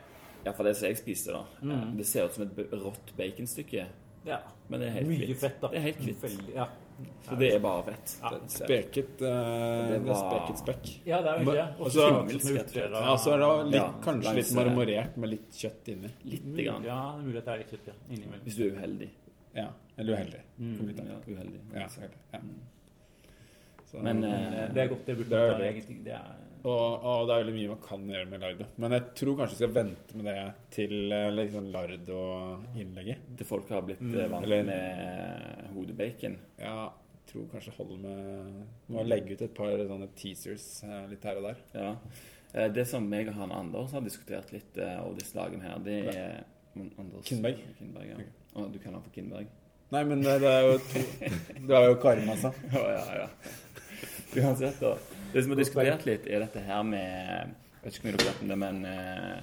[0.45, 1.45] Iallfall det som jeg spiste, da.
[1.61, 1.95] Mm.
[1.97, 3.88] Det ser ut som et rått baconstykke,
[4.28, 4.38] ja.
[4.67, 5.71] men det er helt Mye fett, da.
[5.73, 6.21] Det er helt kvitt.
[6.23, 6.67] Veldig, ja.
[7.28, 8.13] Så det er bare fett.
[8.21, 8.32] Ja.
[8.49, 9.34] Speket, eh,
[9.91, 10.88] Det det er speket spekk.
[11.05, 11.65] ja, det er jo det.
[11.78, 12.15] Og Og så er
[13.43, 16.13] det litt, Ja, kanskje litt marmorert med litt kjøtt inni.
[16.23, 16.88] Lite grann.
[16.88, 18.43] Ja, det er mulig at det er litt kjøtt ja, innimellom.
[18.47, 19.09] Hvis du er uheldig.
[19.57, 19.67] Ja,
[19.97, 20.41] eller uheldig.
[20.57, 20.88] Mm.
[20.88, 20.97] Litt.
[20.97, 21.61] Ja, uheldig.
[21.73, 21.88] Ja,
[22.38, 22.41] ja.
[23.88, 25.06] Så, Men, Men, eh, eh, Det er godt.
[25.08, 26.04] Det burde det er egentlig.
[26.04, 28.66] Det er og, og det er veldig mye man kan gjøre med lardo.
[28.84, 33.18] Men jeg tror kanskje vi skal vente med det til liksom, litt sånn lardo-innlegget.
[33.40, 34.16] Til folk har blitt Mm.
[34.20, 36.38] eh, vant Eller- med hodebacon.
[36.60, 41.24] Ja, jeg tror kanskje holder med Må legge ut et par sånne teasers eh, litt
[41.24, 41.58] her og der.
[41.74, 41.96] Ja.
[42.54, 45.80] Eh, Det som meg og han Anders har diskutert litt eh, over disse dagene her,
[45.80, 46.44] det er
[46.76, 47.58] Anders Kindberg.
[47.80, 48.16] Kindberg ja.
[48.16, 48.72] okay.
[48.74, 49.48] Du kaller han for Kindberg?
[49.94, 51.02] Nei, men det, det er jo to
[51.68, 52.52] Du har jo karma, altså.
[52.76, 53.28] Ja, ja, ja.
[54.44, 54.96] Uansett, da.
[55.34, 58.32] Det som er diskutert litt, er dette her med Jeg vet ikke hvor mye dere
[58.34, 59.38] vet om det, men eh,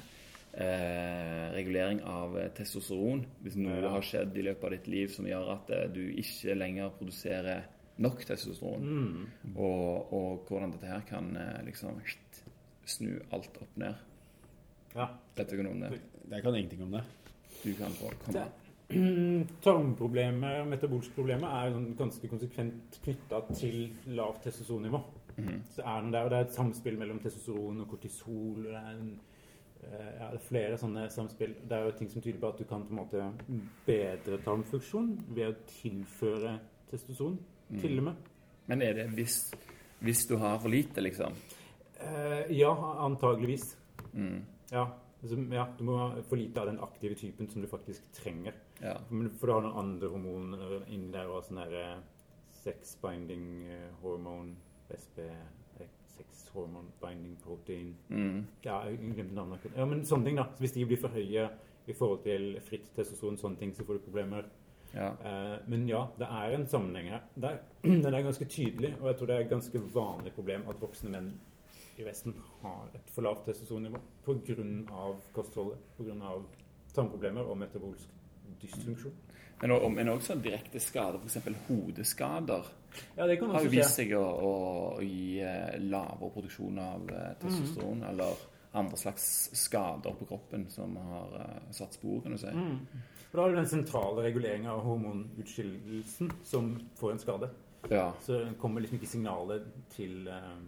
[0.64, 3.22] eh, regulering av testosteron.
[3.44, 6.56] Hvis noe har skjedd i løpet av ditt liv som gjør at eh, du ikke
[6.58, 7.64] lenger produserer
[8.04, 9.54] nok testosteron, Mm.
[9.54, 12.00] og, og hvordan dette her kan eh, liksom
[12.90, 13.94] snu alt opp ned.
[14.94, 15.08] Ja.
[15.38, 16.00] Vet du ikke noe om det?
[16.34, 17.04] Jeg kan ingenting om det.
[17.64, 18.44] Du kan få komme.
[19.64, 23.78] Tarmproblemer, metabolske problemer, er sånn ganske konsekvent knytta til
[24.16, 25.00] lavt testosteronnivå.
[25.36, 25.62] Mm.
[25.70, 28.58] Så er den der, og Det er et samspill mellom testosteron og kortisol.
[28.58, 29.20] og Det er, en,
[29.82, 31.54] eh, ja, det er flere sånne samspill.
[31.68, 33.32] Det er jo ting som tyder på at du kan på en måte
[33.86, 36.58] bedre tarmfunksjon ved å tilføre
[36.90, 37.38] testosteron,
[37.80, 38.14] til og med.
[38.66, 39.54] Men er det hvis,
[40.00, 41.32] hvis du har for lite, liksom?
[42.00, 42.72] Eh, ja,
[43.04, 43.76] antageligvis.
[44.12, 44.44] Mm.
[44.72, 44.86] Ja.
[45.24, 48.52] Altså, ja, du må ha for lite av den aktive typen som du faktisk trenger.
[48.82, 48.98] Ja.
[49.40, 51.94] For du har noen andre hormoner inni der, og sånn her eh,
[52.60, 54.52] sex binding eh, hormone,
[54.92, 55.22] SB,
[55.80, 58.42] eh, sex hormone binding protein Mm.
[58.66, 59.64] Ja, jeg glemte navnet.
[59.76, 60.44] Ja, men sånne ting, da.
[60.52, 61.48] Så hvis de blir for høye
[61.88, 64.44] i forhold til fritt testosteron, sånne ting, så får du problemer.
[64.94, 65.08] ja.
[65.24, 67.24] Eh, men ja, det er en sammenheng her.
[67.42, 67.58] Er,
[68.04, 71.10] den er ganske tydelig, og jeg tror det er et ganske vanlig problem at voksne
[71.16, 71.32] menn
[71.98, 75.04] i Vesten har et for lavt testosteronnivå pga.
[75.32, 76.32] kostholdet, pga.
[76.94, 78.08] tarmproblemer og metabolsk
[78.62, 79.12] dysfunksjon.
[79.62, 81.38] Men, og- men også direkte skader, f.eks.
[81.68, 82.64] hodeskader,
[83.16, 88.02] Ja, det kan har vist seg å, å gi eh, lavere produksjon av eh, testosteron,
[88.10, 88.34] eller
[88.74, 92.46] andre slags skader på kroppen som har eh, satt spor, kan du si.
[92.54, 92.78] Mm.
[93.30, 96.68] For da har du den sentrale reguleringa av hormonutskillelsen som
[96.98, 97.48] får en skade.
[97.90, 98.12] Ja.
[98.22, 100.58] Så kommer liksom ikke signalet til uh,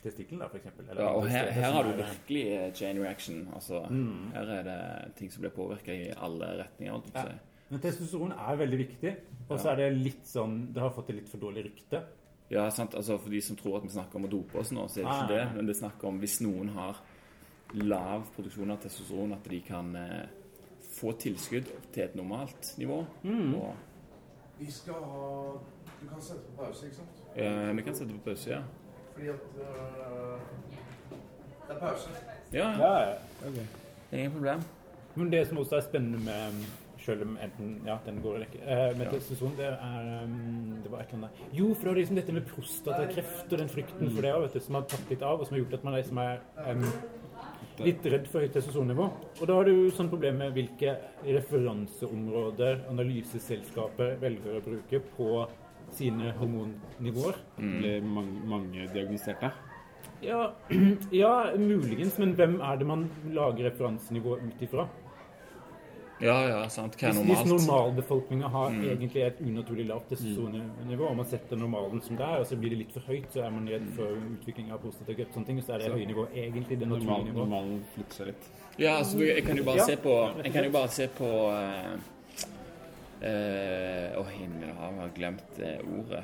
[0.00, 0.86] for eksempel.
[0.96, 3.48] Ja, og her, her har du virkelig eh, chain reaction.
[3.54, 4.30] Altså, Mm.
[4.34, 7.02] Her er det ting som blir påvirka i alle retninger.
[7.14, 7.24] Ja.
[7.70, 9.16] Men testosteron er veldig viktig,
[9.48, 9.72] og så Ja.
[9.72, 12.02] er det litt sånn Det har fått et litt for dårlig rykte.
[12.50, 12.94] Ja, sant?
[12.94, 15.04] Altså, For de som tror at vi snakker om å dope oss nå, så er
[15.04, 15.56] det ikke det.
[15.56, 16.96] Men det er snakk om hvis noen har
[17.74, 20.26] lav produksjon av testosteron, at de kan eh,
[20.98, 23.06] få tilskudd til et normalt nivå.
[23.22, 23.54] Mm.
[23.54, 23.74] Og,
[24.58, 25.52] Vi skal ha
[26.02, 27.08] Du kan sette på pause, ikke sant?
[27.36, 28.62] eh, vi kan sette på pause, ja.
[29.14, 30.38] Fordi at øh,
[31.68, 32.08] Det er pause.
[32.52, 32.98] Ja, ja.
[33.00, 34.18] Ja, ja.
[34.18, 34.62] Ingen problem.
[35.14, 36.64] Men det som også er spennende med
[37.00, 38.62] selv om enten Ja, den går eller ikke.
[38.62, 39.10] Eh, med Ja.
[39.10, 42.32] testosteron, det er um, Det var et eller annet Jo, for det var liksom dette
[42.32, 45.46] med prostatakreft og den frykten for det vet du, som har tatt litt av, og
[45.46, 46.36] som har gjort at man liksom er
[46.70, 46.84] um,
[47.80, 49.06] litt redd for høyt testosteronnivå.
[49.40, 55.30] Og da har du sånn problem med hvilke referanseområder analyseselskaper velger å bruke på
[55.94, 57.34] sine hormonnivåer.
[57.58, 57.78] Mm.
[57.80, 59.52] Ble mange, mange diagnoserte.
[60.22, 60.52] Ja,
[61.10, 64.88] ja, muligens, men hvem er det man lager referansenivå ut ifra?
[66.20, 66.98] Ja, ja, sant.
[67.00, 67.62] Hva er Hvis, hvis normalt?
[67.64, 68.82] normalbefolkninga har Mm.
[68.90, 72.68] egentlig et unaturlig lavt testosteronnivå, og man setter normalen som det er, og så blir
[72.74, 75.72] det litt for høyt, så er man redd for utvikling av prostatakreft, sånne ting, så
[75.74, 77.34] er det Så- høye nivå egentlig det naturlige nivået.
[77.34, 78.44] normalen flytter seg litt.
[78.78, 79.84] Ja, altså, jeg kan jo bare Ja.
[79.86, 81.98] se på Jeg kan jo bare se på eh,
[83.22, 86.22] eh, Å, himmel hav, jeg har glemt det ordet.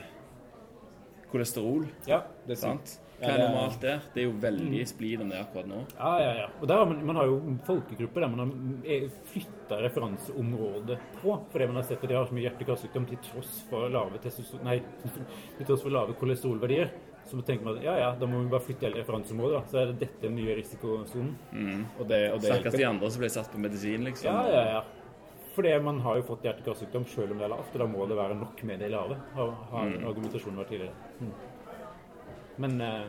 [1.31, 3.01] Kolesterol, Ja, Det er sant.
[3.17, 4.03] Hva er det normalt der?
[4.13, 5.79] Det er jo veldig splid om det akkurat nå.
[5.97, 6.33] ja, ja.
[6.43, 6.47] ja.
[6.61, 8.43] Og der har man, man har jo folkegrupper der man
[8.85, 13.21] har flytta referanseområdet på, fordi man har sett at de har så mye hjerte-karsykdom til
[13.31, 14.21] tross for lave.
[14.69, 14.77] Nei,
[15.57, 16.93] til tross for lave kolesterolverdier.
[17.27, 19.65] Så tenker man at ja, ja, da må vi bare flytte hele referanseområdet.
[19.73, 21.33] Så er det dette den nye risikosonen.
[21.51, 21.83] Mm.
[21.97, 24.29] Og det, og det Stakkars de andre som ble satt på medisin, liksom.
[24.29, 25.06] Ja, ja, ja.
[25.57, 28.17] Fordi man har jo fått hjerte-karsykdom selv om det er lavt, og da må det
[28.19, 30.05] være nok med det lave, har, har Mm.
[30.11, 30.95] argumentasjonen vært tidligere.
[31.21, 31.33] Mm.
[32.59, 33.09] Men eh,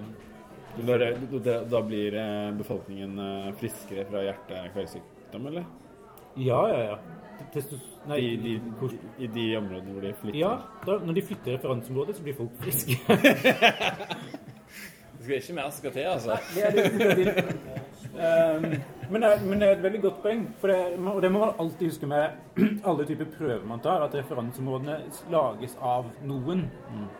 [0.77, 0.97] Da,
[1.43, 5.65] da, da blir eh, befolkningen eh, friskere fra hjerte-karsykdom, eller?
[6.37, 6.97] ja, ja, ja.
[7.53, 7.81] Testos...
[8.07, 10.39] Nei, I de, hvor- I de områdene hvor de flytter?
[10.39, 10.51] ja,
[10.85, 12.97] da, når de flytter referanseområdet, så blir folk friske.
[15.17, 16.37] Det skal ikke mer skal til, altså.
[16.55, 16.83] Det er det
[17.17, 17.27] det.
[17.43, 17.86] Um,
[18.17, 20.43] men, det er, men det er et veldig godt poeng.
[20.61, 20.77] Det,
[21.11, 22.57] og det må man alltid huske med
[22.89, 24.97] alle typer prøver man tar, at referanseområdene
[25.33, 26.63] lages av noen.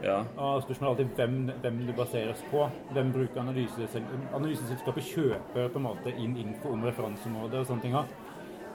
[0.03, 0.19] Ja.
[0.37, 2.65] Og spørsmålet er alltid hvem, hvem det baseres på.
[2.95, 7.97] Hvem bruker analysesel Analyseselskapet kjøper på en måte inn info om referanseområdet og sånne ting.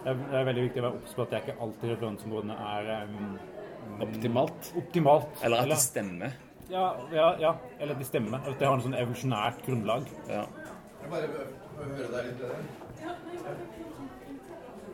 [0.02, 1.92] Det er, det er veldig viktig å være obs på at det er ikke alltid
[1.96, 3.36] referanseområdene er um,
[4.02, 4.72] Optimalt.
[4.78, 5.42] optimalt.
[5.44, 6.34] Eller at det stemmer.
[6.70, 8.42] ja, ja, ja, eller at de stemmer.
[8.46, 10.06] At det har en sånn evolusjonært grunnlag.
[10.30, 10.46] Ja.
[11.02, 12.58] Jeg bare vil høre deg litt bedre.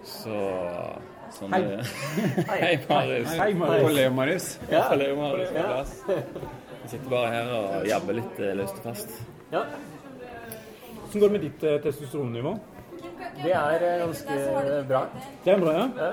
[0.09, 0.37] Så
[1.37, 1.61] sånn Hei.
[1.61, 1.83] er det.
[2.49, 3.35] Hei, Marius.
[3.37, 3.51] Hei,
[4.17, 4.49] Marius.
[4.71, 4.85] Ja.
[5.19, 5.51] Marius.
[5.53, 5.93] plass.
[6.09, 9.13] Jeg sitter bare her og jabber litt eh, løst og fast.
[9.53, 9.67] Ja.
[11.03, 12.55] Hvordan går det med ditt eh, testosteronnivå?
[13.43, 14.39] Det er eh, ganske
[14.89, 15.03] bra.
[15.45, 16.13] Det er bra, ja?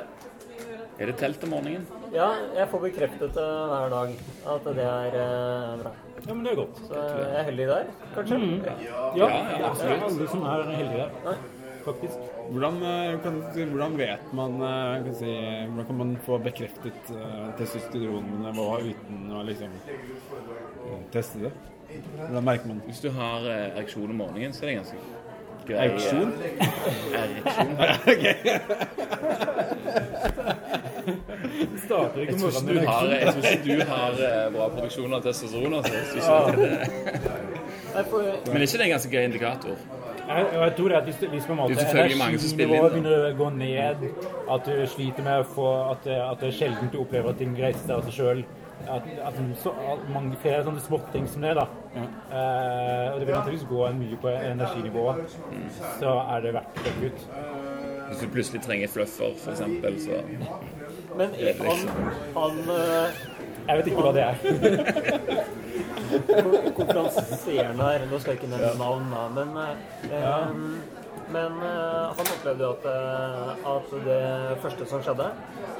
[0.95, 1.83] Er det telt om morgenen?
[2.13, 4.09] Ja, jeg får bekreftet det hver dag
[4.53, 5.91] at det er eh, bra.
[6.25, 6.77] Ja, men det er godt.
[6.87, 7.83] Så jeg er heldig der,
[8.15, 8.35] kanskje.
[8.39, 8.71] Ja,
[9.19, 10.03] Ja, det er absolutt.
[10.07, 11.35] alle som er heldige der, Nei.
[11.85, 12.17] faktisk.
[12.45, 13.33] Hvordan, eh, kan,
[13.73, 15.31] hvordan vet man eh, kan si,
[15.65, 21.51] Hvordan kan man få bekreftet uh, testosteronnivået uten å liksom eh, teste det?
[22.19, 24.97] Hvordan merker man Hvis du har uh, ereksjon om morgenen, så er det ganske
[25.65, 26.29] grei eh, Ereksjon?
[31.85, 34.53] Starter ikke Jeg tror ikke morgenen du med har, jeg tror ikke du har eh,
[34.55, 35.73] bra produksjon av testosteron.
[35.73, 35.93] Altså.
[38.45, 39.85] Men er ikke det en ganske gøy indikator?
[40.27, 43.49] Jeg, jeg tror det at hvis, hvis på en måte er energinivået begynner å gå
[43.59, 44.05] ned,
[44.55, 47.53] at du sliter med å få At, at det er sjelden du opplever at ting
[47.59, 48.45] reiser seg av seg sjøl.
[48.91, 51.65] At, at, så, at mange flere sånne småting som det, da.
[51.95, 55.37] Eh, og det vil antakeligvis gå mye på energinivået.
[56.01, 57.19] Så er det verdt å sjekke ut.
[58.09, 59.63] Hvis du plutselig trenger fluffer, f.eks.,
[60.05, 60.19] så
[61.17, 61.35] men
[61.65, 61.79] han,
[62.35, 63.23] han eh,
[63.67, 64.35] Jeg vet ikke hva det er.
[66.27, 69.49] kon- konferansieren her Nå skal jeg ikke nevne navn, da, men
[70.11, 70.47] eh,
[71.35, 75.25] Men eh, han opplevde jo at, eh, at det første som skjedde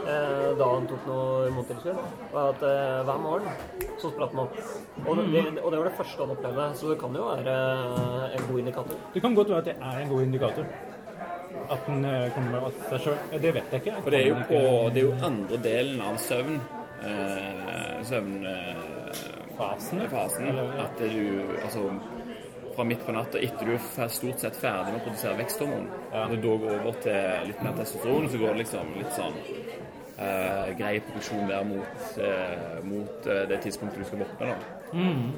[0.10, 2.00] eh, da han tok noe imottilskudd,
[2.34, 3.52] var at eh, hver morgen
[4.02, 4.58] så spratt han opp.
[5.06, 8.36] Og det, og det var det første han opplevde, så det kan jo være eh,
[8.40, 8.98] en god indikator.
[9.14, 10.74] Det kan godt være at det er en god indikator.
[11.70, 13.22] At den eh, kommer av seg sjøl.
[13.42, 14.02] Det vet jeg ikke.
[14.04, 14.60] For det er jo på
[14.94, 16.60] Det er jo andre delen av søvn
[17.06, 19.42] eh, Søvnfasen.
[19.56, 20.50] Fasen, fasen,
[20.84, 21.22] at du
[21.64, 21.88] Altså
[22.76, 26.26] fra midt på natta etter du er stort sett ferdig med å produsere veksthormon, Ja.
[26.28, 29.38] Når du da går over til litt mer testosteron, så går det liksom litt sånn
[30.18, 34.52] eh, grei produksjon der mot, eh, mot eh, det tidspunktet du skal våkne.
[34.52, 34.58] da.
[34.92, 35.32] Mm.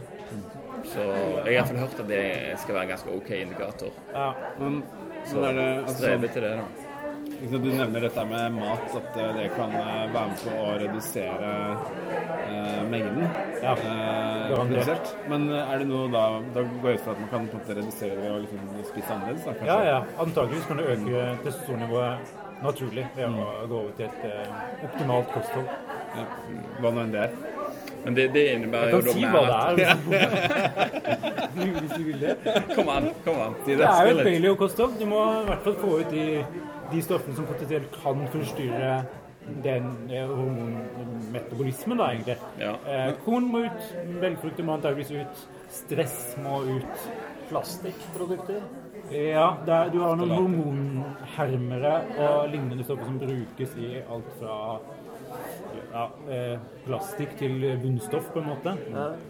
[0.86, 2.24] Så jeg har i hvert fall hørt at det
[2.61, 3.93] skal være en ganske OK indikator.
[4.13, 4.32] Ja.
[4.59, 4.84] Men,
[5.26, 6.68] Så er det, altså, strebe til det, da.
[7.41, 10.72] Liksom, Du nevner dette med mat, at eh, det kan eh, være med på å
[10.82, 11.51] redusere
[12.47, 13.28] eh, mengden.
[13.61, 15.11] Ja, eh.
[15.30, 16.24] Men eh, er det noe da
[16.55, 18.72] Da går jeg ut fra at man kan på en måte redusere det og liksom
[18.89, 19.45] spise annerledes?
[19.45, 19.70] Da, kanskje?
[19.70, 20.01] Ja, ja.
[20.26, 24.57] Antakeligvis kan du øke testosteronnivået naturlig ved å gå over til et eh,
[24.88, 25.70] optimalt kosthold.
[26.18, 26.26] Ja.
[26.82, 27.56] Hva nå enn det er.
[28.07, 29.41] Men det, det innebærer Jeg jo kan da si mer hva
[29.75, 30.97] det at- er.
[31.57, 32.35] Hvis du vil det.
[32.75, 33.55] Kom an, kom an.
[33.65, 34.97] De Det er jo et paleo-kosthold.
[35.01, 36.25] Du må i hvert fall få ut de,
[36.93, 38.93] de stoffene som potensielt kan forstyrre
[39.63, 42.35] den eh, hormonmetabolismen, da, egentlig.
[42.59, 42.73] Ja.
[42.87, 43.85] Eh, korn må ut,
[44.23, 47.07] velfrukter må antakeligvis ut, stress må ut.
[47.47, 48.59] Plastikkprodukter.
[49.11, 54.57] Ja, er, du har noen hormonhermere og lignende stoffer som brukes i alt fra
[55.93, 58.73] ja, eh, plastikk til bunnstoff, på en måte.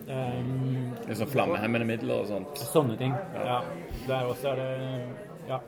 [0.08, 2.58] Um, Litt sånn flammehemmende midler og sånt.
[2.58, 3.14] sånne ting.
[3.36, 3.62] Ja.
[4.08, 4.72] Der også er det
[5.47, 5.60] Ja.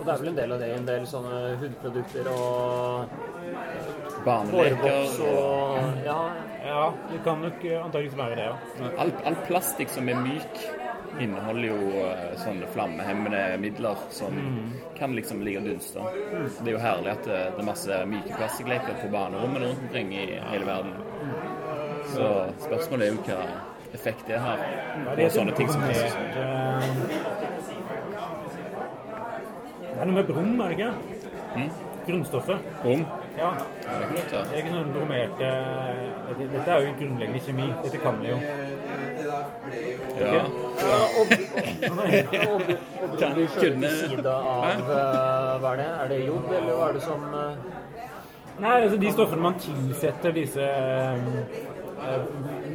[0.00, 3.10] Og det er vel en del av det i en del sånne hudprodukter og
[4.24, 6.20] Barneleker og Ja,
[6.64, 8.90] ja, det kan nok eh, antakeligvis være det, ja.
[9.02, 10.62] all, all plastikk som er myk,
[11.18, 14.36] inneholder jo eh, sånne flammehemmende midler som
[14.98, 16.04] kan liksom ligge og dunste.
[16.54, 19.84] Så det er jo herlig at det, det er masse myke plastikkleker på banerommene rundt
[19.88, 20.94] omkring i hele verden.
[22.14, 22.30] Så
[22.66, 23.40] spørsmålet er jo hva
[23.94, 24.62] effekt det har
[25.16, 27.38] på sånne ting som brommert, eh,
[29.90, 31.70] Det er noe med brom, er det ikke?
[32.06, 32.68] Grunnstoffet.
[32.80, 33.02] Brum.
[33.36, 33.50] Ja.
[33.82, 35.50] Det er ikke noen brommerte
[36.30, 37.66] dette, dette er jo grunnleggende kjemi.
[37.84, 38.38] Dette kan vi jo.
[40.20, 40.42] Ja.
[43.48, 44.80] skjøvet kunne- eh,
[45.60, 45.88] Hva er det?
[46.04, 47.54] Er det jobb, eller hva er det som eh,
[48.60, 52.24] Nei, altså de stoffene man tilsetter disse eh,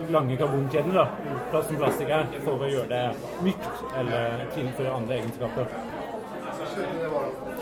[0.10, 3.04] lange karbonkjedene, da, som plastikk er, for å gjøre det
[3.46, 5.70] mykt eller tilføre andre egenskaper.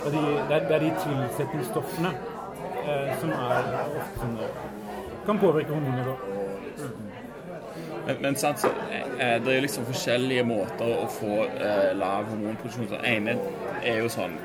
[0.05, 2.13] Og de, det, er, det er de tilsetningsstoffene
[2.83, 4.37] eh, som er ofte sånn
[5.23, 6.19] kan påvirke hormonnivået.
[8.05, 8.71] Men, men sant, så,
[9.17, 12.97] eh, det er liksom forskjellige måter å få eh, lav hormonproduksjon på.
[12.97, 13.37] Den ene
[13.83, 14.35] er jo sånn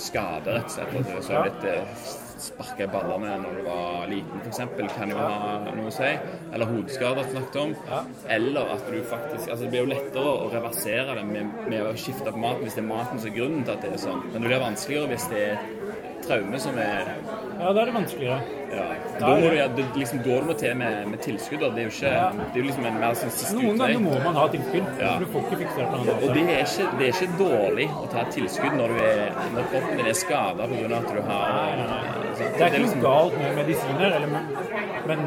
[0.00, 1.00] skade, rett og slett.
[1.00, 2.04] At du så litt eh,
[2.42, 4.62] sparka i ballene når du var liten, f.eks.
[4.96, 6.10] Kan jo ha noe å si.
[6.52, 7.74] Eller hodeskader, snakket om.
[8.36, 11.94] Eller at du faktisk altså Det blir jo lettere å reversere det med, med å
[11.98, 14.24] skifte på maten hvis det er maten som er grunnen til at det er sånn.
[14.30, 17.08] Men det blir vanskeligere hvis det er traume som er
[17.60, 18.40] Ja, da er det vanskeligere.
[18.72, 18.84] ja.
[19.20, 21.60] Da må du, ja, det, liksom, da du må til med, med tilskudd.
[21.60, 21.68] da.
[21.76, 24.14] Det er jo ikke Det er jo liksom en mer sånn siste Noen ganger må
[24.24, 24.88] man ha tilskudd.
[25.02, 25.12] Ja.
[25.20, 27.88] Du får ikke fiksa det på annen Og det er, ikke, det er ikke dårlig
[28.02, 29.20] å ta tilskudd når, du er,
[29.56, 31.02] når kroppen din er skada pga.
[31.02, 31.84] at du har
[32.38, 34.28] sånn, Det er ikke noe galt med medisiner, eller,
[35.12, 35.26] men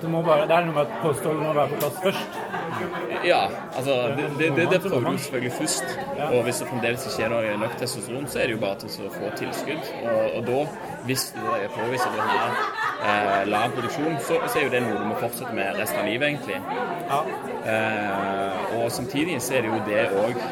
[0.00, 2.38] det, må bare, det er noe med at kostholdet må være på plass først.
[3.24, 3.40] Ja,
[3.76, 5.98] altså det, det, det, prøver du selvfølgelig først.
[6.32, 9.12] Og hvis det fremdeles ikke er nok testosteron, så er det jo bare til å
[9.14, 9.90] få tilskudd.
[10.02, 10.60] Og, og da,
[11.08, 12.60] hvis det er påvist at du har
[13.08, 16.08] eh, lav produksjon, så, så er jo det noe du må fortsette med resten av
[16.10, 16.60] livet, egentlig.
[17.66, 20.46] Eh, og samtidig så er det jo det òg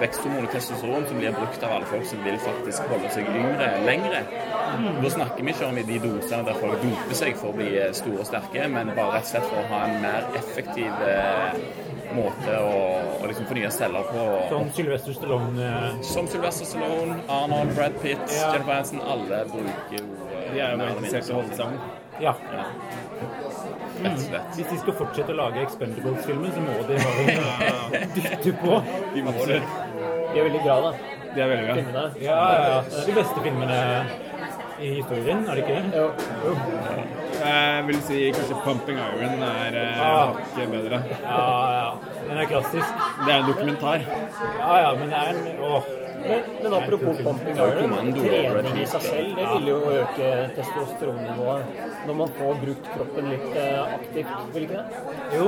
[0.00, 3.70] veksthormon og testosteron som blir brukt av alle folk som vil faktisk holde seg yngre
[3.86, 4.22] lengre.
[5.02, 7.72] Da snakker vi ikke om i de dosene der folk doper seg for å bli
[7.96, 11.60] store og sterke, men bare rett og slett for å ha en mer effektiv eh,
[12.16, 12.78] måte å,
[13.22, 14.24] å liksom fornye celler på.
[14.50, 18.52] Som Sylvester Stallone eh, Som Sylvester Stallone, Arnold, Brad Pitt, Ja.
[18.54, 19.00] Jennifer Hansen.
[19.06, 21.78] alle bruker jo eh, De er jo interessert i å holde sammen.
[22.20, 22.34] Ja.
[24.00, 24.50] Rett og slett.
[24.56, 28.80] Hvis de skal fortsette å lage Expendables-filmer, så må de bare dytte på.
[29.14, 29.60] De må det.
[29.60, 30.92] De er veldig bra, da.
[31.34, 31.76] De er veldig bra.
[31.80, 32.04] Filmene.
[32.24, 32.82] Ja, ja, ja.
[32.90, 33.80] Det de beste filmene
[34.80, 36.00] i historien, er det ikke det?
[36.00, 37.29] Jo.
[37.40, 40.70] Jeg vil si kanskje 'Pumping Iron' er hakket Ah.
[40.74, 41.02] bedre.
[41.22, 41.90] Ja, ja.
[42.28, 42.92] Den er klassisk.
[43.26, 43.98] Det er en dokumentar.
[44.58, 45.82] Ja, ja, men det er en Åh.
[46.20, 51.62] Men, men apropos pumping iron, trening i seg selv det vil jo øke testosteronnivået
[52.06, 54.84] når man får brukt kroppen litt eh, aktivt, vil ikke det?
[55.38, 55.46] Jo,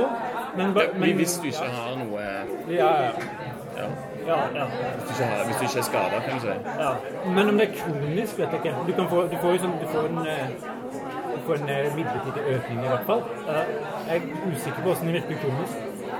[0.57, 2.21] men, Ja, men hvis du ikke har noe
[2.69, 3.11] ja, ja.
[3.77, 3.87] ja,
[4.27, 4.65] Ja, ja.
[4.65, 6.47] hvis, du ikke har, hvis du ikke er skada, kan du si.
[6.79, 6.91] ja.
[7.35, 8.75] Men om det er kronisk, vet jeg ikke.
[8.87, 10.17] Du, kan få, du får jo sånn Du får en,
[11.43, 13.23] eh, får en eh, midlertidig økning, i hvert fall.
[14.07, 14.21] Jeg er
[14.51, 15.75] usikker på hvordan det virker kronisk.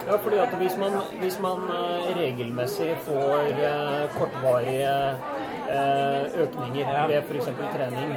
[0.08, 4.96] Ja, fordi at hvis man, hvis man eh, regelmessig får eh, kortvarige
[5.72, 7.46] eh, økninger ved f.eks.
[7.76, 8.12] trening,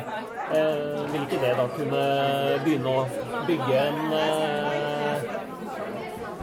[0.55, 2.03] eh, vil ikke det da kunne
[2.65, 3.07] begynne å
[3.47, 5.56] bygge en eh,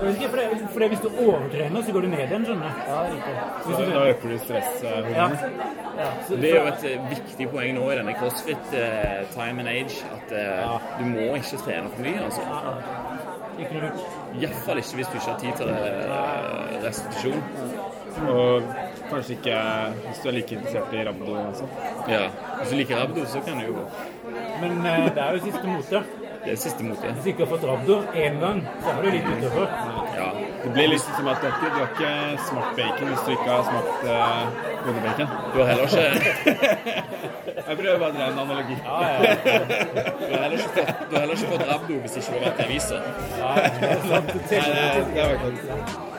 [0.09, 2.81] ikke, for, det, for det, Hvis du overtrener, så går du ned igjen, skjønner du.
[2.87, 3.35] Ja, riktig.
[3.63, 5.45] Så du da øker du stresshormonet.
[5.97, 6.09] ja.
[6.29, 10.01] Det er jo et eh, viktig poeng nå i denne CrossFit eh, time and age
[10.15, 12.23] at eh, du må ikke trene for mye.
[12.23, 12.41] altså.
[13.59, 14.05] Ikke noe lurt.
[14.41, 15.81] Iallfall ikke hvis du ikke har tid til det,
[16.87, 17.43] restitusjon.
[18.29, 18.63] Og
[19.09, 19.59] kanskje ikke
[20.07, 21.35] hvis du er like interessert i rabdo.
[21.47, 21.69] Altså.
[22.09, 22.27] Ja.
[22.57, 23.85] Hvis du liker rabdo, så kan du jo gå.
[24.61, 26.03] Men eh, det er jo siste mote.
[26.43, 27.11] Det er siste motet.
[27.15, 29.69] Hvis du ikke har fått rabdo én gang, så er du litt utover.
[30.17, 30.27] Ja.
[30.63, 33.31] Det blir litt som at du har ikke, du har ikke smakt bacon hvis du
[33.35, 35.33] ikke har smakt uh, bondebacon.
[35.53, 37.03] Du har heller ikke,
[37.67, 38.77] Jeg prøver bare å dra en analogi.
[38.83, 39.35] Ja, ja.
[40.19, 42.47] du har heller ikke, fått, du har heller ikke fått rabdo hvis ikke du har
[42.49, 43.03] vært i avisa.
[43.39, 44.33] ja det er sant.
[44.33, 46.12] Det Nei, det, det er faktisk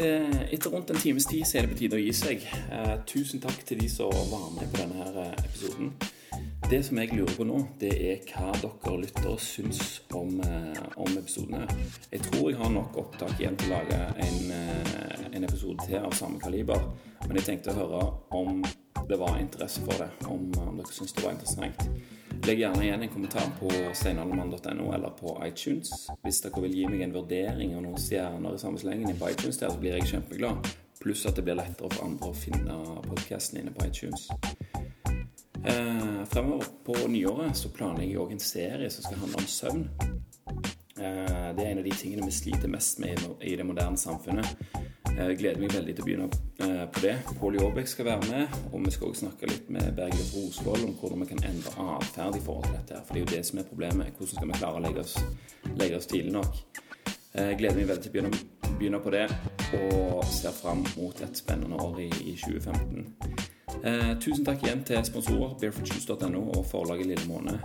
[0.00, 2.44] Etter, etter rundt en times tid så er det på tide å gi seg.
[2.72, 5.92] Eh, tusen takk til de som var med på denne her eh, episoden.
[6.70, 11.16] Det som jeg lurer på nå, det er hva dere lyttere syns om, eh, om
[11.18, 11.64] episodene.
[12.12, 15.98] Jeg tror jeg har nok opptak igjen til å lage en, eh, en episode til
[15.98, 16.78] av samme kaliber.
[17.26, 18.62] Men jeg tenkte å høre om
[19.08, 21.90] det var interesse for det, om, om dere syns det var interessant.
[22.46, 25.90] Legg gjerne igjen en kommentar på steinaldermann.no eller på iTunes.
[26.22, 29.58] Hvis dere vil gi meg en vurdering og noen stjerner i samme slengen på iTunes,
[29.58, 30.70] der, så blir jeg kjempeglad.
[31.00, 32.78] Pluss at det blir lettere for andre å finne
[33.10, 34.30] podkasten inne på iTunes.
[35.64, 39.82] Eh, fremover på nyåret så planlegger jeg òg en serie som skal handle om søvn.
[41.00, 44.46] Eh, det er en av de tingene vi sliter mest med i- det moderne samfunnet.
[45.16, 46.28] Jeg gleder meg veldig til å begynne
[46.60, 47.16] eh, på det.
[47.40, 50.94] Pål Jåbæk skal være med, og vi skal også snakke litt med Bergljot Rosvold om
[50.94, 53.02] hvordan vi kan endre atferd i forhold til dette.
[53.06, 54.14] For det er jo det som er problemet.
[54.16, 55.16] Hvordan skal vi klare å legge oss,
[55.76, 56.54] legge oss tidlig nok?
[57.34, 58.30] Eh, gleder meg veldig til å
[58.80, 59.26] begynne, på det,
[59.78, 63.06] og ser fram mot et spennende år i, i 2015.
[63.84, 67.60] Eh, tusen takk igjen til sponsorer barefootjuice.no og forlaget Lille Måne.